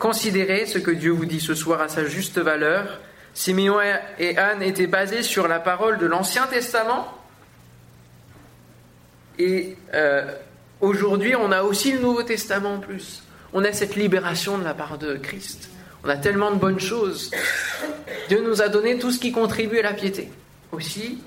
Considérez 0.00 0.66
ce 0.66 0.80
que 0.80 0.90
Dieu 0.90 1.12
vous 1.12 1.26
dit 1.26 1.38
ce 1.38 1.54
soir 1.54 1.80
à 1.80 1.86
sa 1.86 2.06
juste 2.06 2.40
valeur 2.40 2.98
Simeon 3.34 3.78
et 4.18 4.36
Anne 4.36 4.64
étaient 4.64 4.88
basés 4.88 5.22
sur 5.22 5.46
la 5.46 5.60
parole 5.60 5.98
de 5.98 6.06
l'Ancien 6.06 6.48
Testament. 6.48 7.06
Et 9.38 9.76
euh, 9.94 10.34
aujourd'hui, 10.80 11.34
on 11.36 11.52
a 11.52 11.62
aussi 11.62 11.92
le 11.92 12.00
Nouveau 12.00 12.22
Testament 12.22 12.74
en 12.74 12.78
plus. 12.78 13.22
On 13.52 13.64
a 13.64 13.72
cette 13.72 13.96
libération 13.96 14.58
de 14.58 14.64
la 14.64 14.74
part 14.74 14.98
de 14.98 15.14
Christ. 15.14 15.70
On 16.04 16.08
a 16.08 16.16
tellement 16.16 16.50
de 16.50 16.56
bonnes 16.56 16.80
choses. 16.80 17.30
Dieu 18.28 18.42
nous 18.46 18.62
a 18.62 18.68
donné 18.68 18.98
tout 18.98 19.10
ce 19.10 19.18
qui 19.18 19.32
contribue 19.32 19.78
à 19.78 19.82
la 19.82 19.94
piété. 19.94 20.30
Aussi, 20.72 21.18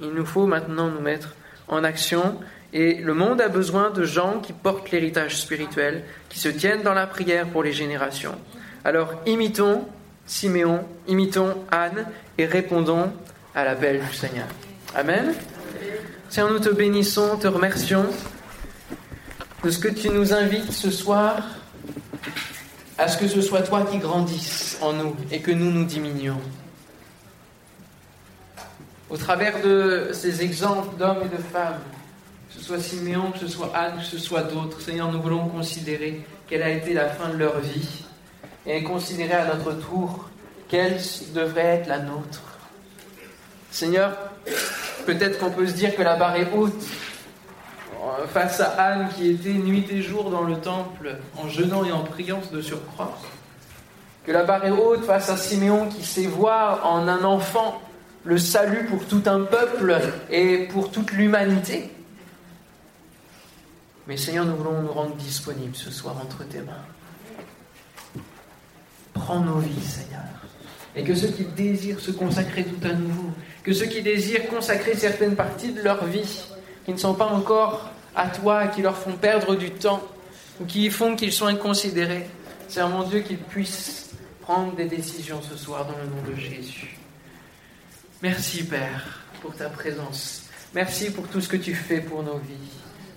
il 0.00 0.10
nous 0.10 0.26
faut 0.26 0.46
maintenant 0.46 0.88
nous 0.88 1.00
mettre 1.00 1.34
en 1.68 1.84
action. 1.84 2.38
Et 2.72 2.94
le 2.94 3.14
monde 3.14 3.40
a 3.40 3.48
besoin 3.48 3.90
de 3.90 4.04
gens 4.04 4.40
qui 4.40 4.52
portent 4.52 4.90
l'héritage 4.90 5.36
spirituel, 5.36 6.02
qui 6.28 6.38
se 6.38 6.48
tiennent 6.48 6.82
dans 6.82 6.94
la 6.94 7.06
prière 7.06 7.46
pour 7.46 7.62
les 7.62 7.72
générations. 7.72 8.34
Alors 8.84 9.12
imitons 9.26 9.86
Siméon, 10.26 10.84
imitons 11.06 11.54
Anne 11.70 12.06
et 12.38 12.46
répondons 12.46 13.12
à 13.54 13.64
l'appel 13.64 14.00
du 14.00 14.14
Seigneur. 14.16 14.46
Amen. 14.94 15.34
Seigneur, 16.28 16.52
nous 16.52 16.58
te 16.58 16.70
bénissons, 16.70 17.36
te 17.36 17.46
remercions 17.46 18.06
de 19.64 19.70
ce 19.70 19.78
que 19.78 19.88
tu 19.88 20.10
nous 20.10 20.34
invites 20.34 20.72
ce 20.72 20.90
soir 20.90 21.42
à 22.98 23.08
ce 23.08 23.16
que 23.16 23.26
ce 23.26 23.40
soit 23.40 23.62
toi 23.62 23.86
qui 23.90 23.96
grandisses 23.96 24.76
en 24.82 24.92
nous 24.92 25.16
et 25.30 25.40
que 25.40 25.50
nous 25.50 25.70
nous 25.70 25.84
diminuions. 25.84 26.40
Au 29.08 29.16
travers 29.16 29.62
de 29.62 30.10
ces 30.12 30.42
exemples 30.42 30.96
d'hommes 30.98 31.22
et 31.24 31.34
de 31.34 31.42
femmes, 31.42 31.80
que 32.48 32.60
ce 32.60 32.64
soit 32.64 32.78
Siméon, 32.78 33.30
que 33.32 33.38
ce 33.38 33.48
soit 33.48 33.72
Anne, 33.74 33.94
que 33.98 34.04
ce 34.04 34.18
soit 34.18 34.42
d'autres, 34.42 34.82
Seigneur, 34.82 35.10
nous 35.10 35.22
voulons 35.22 35.48
considérer 35.48 36.20
quelle 36.46 36.62
a 36.62 36.70
été 36.70 36.92
la 36.92 37.08
fin 37.08 37.30
de 37.30 37.38
leur 37.38 37.58
vie 37.60 38.04
et 38.66 38.82
considérer 38.82 39.34
à 39.34 39.54
notre 39.54 39.72
tour 39.72 40.28
quelle 40.68 40.98
devrait 41.34 41.78
être 41.78 41.86
la 41.86 42.00
nôtre. 42.00 42.42
Seigneur, 43.70 44.12
peut-être 45.06 45.38
qu'on 45.38 45.50
peut 45.50 45.66
se 45.66 45.72
dire 45.72 45.96
que 45.96 46.02
la 46.02 46.16
barre 46.16 46.36
est 46.36 46.52
haute 46.54 46.84
face 48.28 48.60
à 48.60 48.70
Anne 48.70 49.08
qui 49.16 49.30
était 49.30 49.52
nuit 49.52 49.86
et 49.90 50.02
jour 50.02 50.30
dans 50.30 50.42
le 50.42 50.56
temple 50.56 51.16
en 51.36 51.48
jeûnant 51.48 51.84
et 51.84 51.92
en 51.92 52.04
priant 52.04 52.40
de 52.52 52.60
surcroît. 52.60 53.16
Que 54.24 54.32
la 54.32 54.44
barre 54.44 54.64
est 54.64 54.70
haute 54.70 55.04
face 55.04 55.28
à 55.28 55.36
Siméon 55.36 55.88
qui 55.88 56.04
sait 56.04 56.26
voir 56.26 56.86
en 56.86 57.06
un 57.08 57.24
enfant 57.24 57.80
le 58.24 58.38
salut 58.38 58.86
pour 58.86 59.04
tout 59.04 59.22
un 59.26 59.40
peuple 59.40 60.00
et 60.30 60.66
pour 60.72 60.90
toute 60.90 61.12
l'humanité. 61.12 61.90
Mais 64.06 64.16
Seigneur, 64.16 64.44
nous 64.44 64.56
voulons 64.56 64.82
nous 64.82 64.92
rendre 64.92 65.14
disponibles 65.16 65.76
ce 65.76 65.90
soir 65.90 66.16
entre 66.22 66.44
tes 66.44 66.60
mains. 66.60 66.72
Prends 69.12 69.40
nos 69.40 69.58
vies, 69.58 69.82
Seigneur. 69.82 70.22
Et 70.96 71.04
que 71.04 71.14
ceux 71.14 71.28
qui 71.28 71.44
désirent 71.44 72.00
se 72.00 72.10
consacrer 72.10 72.64
tout 72.64 72.86
à 72.86 72.92
nouveau, 72.92 73.30
que 73.62 73.72
ceux 73.72 73.86
qui 73.86 74.02
désirent 74.02 74.46
consacrer 74.48 74.94
certaines 74.94 75.36
parties 75.36 75.72
de 75.72 75.82
leur 75.82 76.04
vie, 76.04 76.44
qui 76.84 76.92
ne 76.92 76.98
sont 76.98 77.14
pas 77.14 77.26
encore 77.26 77.90
à 78.14 78.28
toi, 78.28 78.68
qui 78.68 78.82
leur 78.82 78.96
font 78.96 79.12
perdre 79.12 79.56
du 79.56 79.70
temps, 79.70 80.02
ou 80.60 80.64
qui 80.64 80.90
font 80.90 81.16
qu'ils 81.16 81.32
sont 81.32 81.46
inconsidérés, 81.46 82.26
c'est 82.68 82.82
mon 82.86 83.02
Dieu 83.02 83.20
qu'ils 83.20 83.38
puissent 83.38 84.10
prendre 84.42 84.74
des 84.76 84.86
décisions 84.86 85.40
ce 85.42 85.56
soir 85.56 85.86
dans 85.86 85.96
le 85.96 86.04
nom 86.04 86.22
de 86.30 86.38
Jésus. 86.38 86.98
Merci 88.22 88.64
Père 88.64 89.20
pour 89.42 89.54
ta 89.54 89.68
présence. 89.68 90.44
Merci 90.74 91.10
pour 91.10 91.28
tout 91.28 91.40
ce 91.40 91.48
que 91.48 91.56
tu 91.56 91.74
fais 91.74 92.00
pour 92.00 92.22
nos 92.22 92.38
vies, 92.38 92.70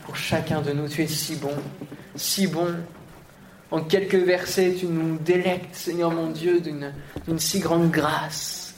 pour 0.05 0.15
chacun 0.15 0.61
de 0.61 0.71
nous. 0.71 0.87
Tu 0.87 1.03
es 1.03 1.07
si 1.07 1.35
bon, 1.35 1.55
si 2.15 2.47
bon. 2.47 2.75
En 3.69 3.81
quelques 3.81 4.15
versets, 4.15 4.75
tu 4.79 4.85
nous 4.85 5.17
délectes, 5.17 5.75
Seigneur 5.75 6.11
mon 6.11 6.29
Dieu, 6.29 6.61
d'une 6.61 7.39
si 7.39 7.59
grande 7.59 7.91
grâce, 7.91 8.75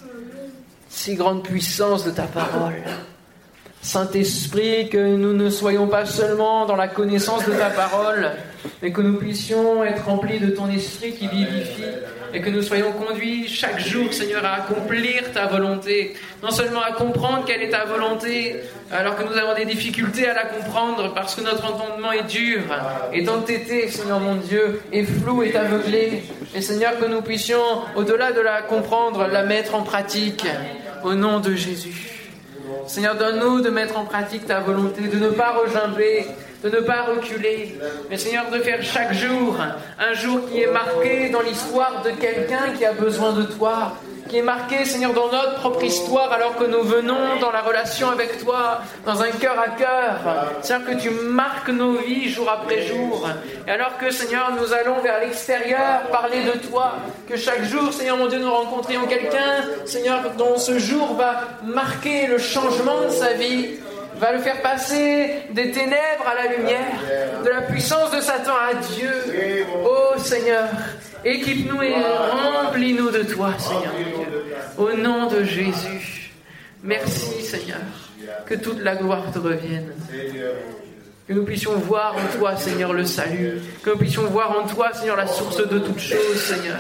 si 0.90 1.16
grande 1.16 1.44
puissance 1.44 2.04
de 2.06 2.12
ta 2.12 2.24
parole. 2.24 2.82
Saint-Esprit, 3.90 4.88
que 4.88 5.16
nous 5.16 5.34
ne 5.34 5.50
soyons 5.50 5.88
pas 5.88 6.06
seulement 6.06 6.68
dans 6.68 6.76
la 6.76 6.88
connaissance 6.88 7.44
de 7.48 7.54
ta 7.54 7.72
parole, 7.72 8.30
mais 8.84 8.92
que 8.92 9.02
nous 9.02 9.16
puissions 9.16 9.84
être 9.84 10.06
remplis 10.06 10.38
de 10.38 10.52
ton 10.52 10.70
esprit 10.70 11.14
qui 11.14 11.28
vivifie 11.28 11.90
et 12.32 12.40
que 12.40 12.52
nous 12.52 12.62
soyons 12.62 12.92
conduits 12.92 13.48
chaque 13.48 13.80
jour, 13.80 14.14
Seigneur, 14.14 14.46
à 14.46 14.58
accomplir 14.58 15.32
ta 15.34 15.48
volonté. 15.48 16.14
Non 16.44 16.52
seulement 16.52 16.84
à 16.84 16.92
comprendre 16.92 17.46
quelle 17.48 17.64
est 17.64 17.72
ta 17.72 17.86
volonté, 17.86 18.58
alors 18.92 19.16
que 19.16 19.24
nous 19.24 19.36
avons 19.36 19.56
des 19.56 19.66
difficultés 19.66 20.28
à 20.28 20.36
la 20.36 20.46
comprendre 20.46 21.12
parce 21.16 21.34
que 21.34 21.42
notre 21.42 21.66
entendement 21.66 22.12
est 22.12 22.30
dur, 22.30 22.62
est 23.12 23.28
entêté, 23.28 23.88
Seigneur 23.88 24.20
mon 24.20 24.36
Dieu, 24.36 24.84
est 24.94 25.04
flou, 25.04 25.42
est 25.42 25.56
aveuglé. 25.56 26.26
Et 26.54 26.62
Seigneur, 26.62 27.00
que 27.00 27.06
nous 27.06 27.24
puissions, 27.24 27.82
au-delà 27.96 28.34
de 28.34 28.42
la 28.42 28.62
comprendre, 28.62 29.26
la 29.26 29.42
mettre 29.42 29.74
en 29.74 29.82
pratique. 29.82 30.46
Au 31.04 31.16
nom 31.16 31.40
de 31.40 31.56
Jésus. 31.56 32.19
Seigneur, 32.90 33.16
donne-nous 33.16 33.62
de 33.62 33.70
mettre 33.70 34.00
en 34.00 34.06
pratique 34.06 34.48
ta 34.48 34.62
volonté, 34.62 35.04
de 35.04 35.20
ne 35.20 35.30
pas 35.30 35.52
regimber, 35.52 36.26
de 36.64 36.70
ne 36.70 36.80
pas 36.80 37.04
reculer, 37.04 37.78
mais 38.10 38.18
Seigneur, 38.18 38.50
de 38.50 38.58
faire 38.58 38.82
chaque 38.82 39.14
jour 39.14 39.58
un 40.00 40.14
jour 40.14 40.40
qui 40.50 40.64
est 40.64 40.72
marqué 40.72 41.30
dans 41.30 41.42
l'histoire 41.42 42.02
de 42.04 42.10
quelqu'un 42.10 42.74
qui 42.76 42.86
a 42.86 42.94
besoin 42.94 43.34
de 43.34 43.44
toi, 43.44 43.94
qui 44.30 44.38
est 44.38 44.44
marqué, 44.44 44.86
Seigneur, 44.86 45.14
dans 45.14 45.30
notre 45.32 45.56
propre 45.56 45.84
histoire, 45.84 46.32
alors 46.32 46.56
que 46.56 46.64
nous 46.64 46.84
venons 46.84 47.40
dans 47.42 47.52
la 47.52 47.62
relation 47.62 48.10
avec 48.12 48.44
toi, 48.44 48.82
dans 49.06 49.22
un 49.22 49.32
cœur 49.32 49.60
à 49.60 49.70
cœur. 49.70 50.20
Seigneur, 50.62 50.88
que 50.88 51.02
tu 51.02 51.10
marques 51.10 51.70
nos 51.70 51.94
vies 51.94 52.30
jour 52.30 52.48
après 52.50 52.84
jour. 52.84 53.28
Et 53.68 53.72
alors 53.72 53.98
que, 53.98 54.12
Seigneur, 54.12 54.52
nous 54.52 54.72
allons 54.72 55.02
vers 55.02 55.20
l'extérieur 55.20 56.04
parler 56.12 56.44
de 56.44 56.60
toi, 56.70 56.94
que 57.28 57.36
chaque 57.36 57.64
jour, 57.64 57.92
Seigneur 57.92 58.18
mon 58.18 58.28
Dieu, 58.28 58.40
nous 58.40 58.54
rencontrions 58.54 59.08
quelqu'un, 59.08 59.66
Seigneur, 59.86 60.22
dont 60.38 60.58
ce 60.58 60.78
jour 60.78 61.16
va 61.16 61.42
marquer 61.64 62.28
le 62.28 62.38
changement 62.38 63.02
de 63.02 63.10
sa 63.10 63.34
vie 63.34 63.80
va 64.20 64.34
le 64.34 64.40
faire 64.40 64.62
passer 64.62 65.44
des 65.52 65.72
ténèbres 65.72 66.28
à 66.28 66.36
la 66.36 66.56
lumière, 66.56 67.00
de 67.44 67.50
la 67.50 67.62
puissance 67.62 68.12
de 68.12 68.20
Satan 68.20 68.52
à 68.70 68.74
Dieu. 68.74 69.66
Oh 69.86 70.18
Seigneur, 70.18 70.66
équipe-nous 71.24 71.82
et 71.82 71.96
remplis-nous 71.96 73.12
de 73.12 73.24
toi, 73.24 73.52
Seigneur. 73.58 73.94
Au 74.80 74.94
nom 74.94 75.28
de 75.28 75.44
Jésus. 75.44 76.32
Merci, 76.82 77.44
Seigneur. 77.44 77.82
Que 78.46 78.56
toute 78.56 78.80
la 78.80 78.96
gloire 78.96 79.30
te 79.32 79.38
revienne. 79.38 79.92
Que 81.28 81.34
nous 81.34 81.44
puissions 81.44 81.76
voir 81.76 82.16
en 82.16 82.38
toi, 82.38 82.56
Seigneur, 82.56 82.94
le 82.94 83.04
salut. 83.04 83.60
Que 83.84 83.90
nous 83.90 83.98
puissions 83.98 84.24
voir 84.28 84.58
en 84.58 84.66
toi, 84.66 84.94
Seigneur, 84.94 85.18
la 85.18 85.28
source 85.28 85.58
de 85.68 85.80
toutes 85.80 86.00
choses, 86.00 86.38
Seigneur. 86.38 86.80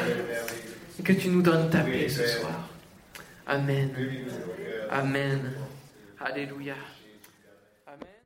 Et 0.97 1.03
que 1.03 1.12
tu 1.12 1.27
nous 1.27 1.41
donnes 1.41 1.69
ta 1.69 1.79
paix 1.79 2.07
ce 2.07 2.25
soir. 2.25 2.69
Amen. 3.45 3.89
Amen. 4.89 5.51
Alléluia. 6.19 6.75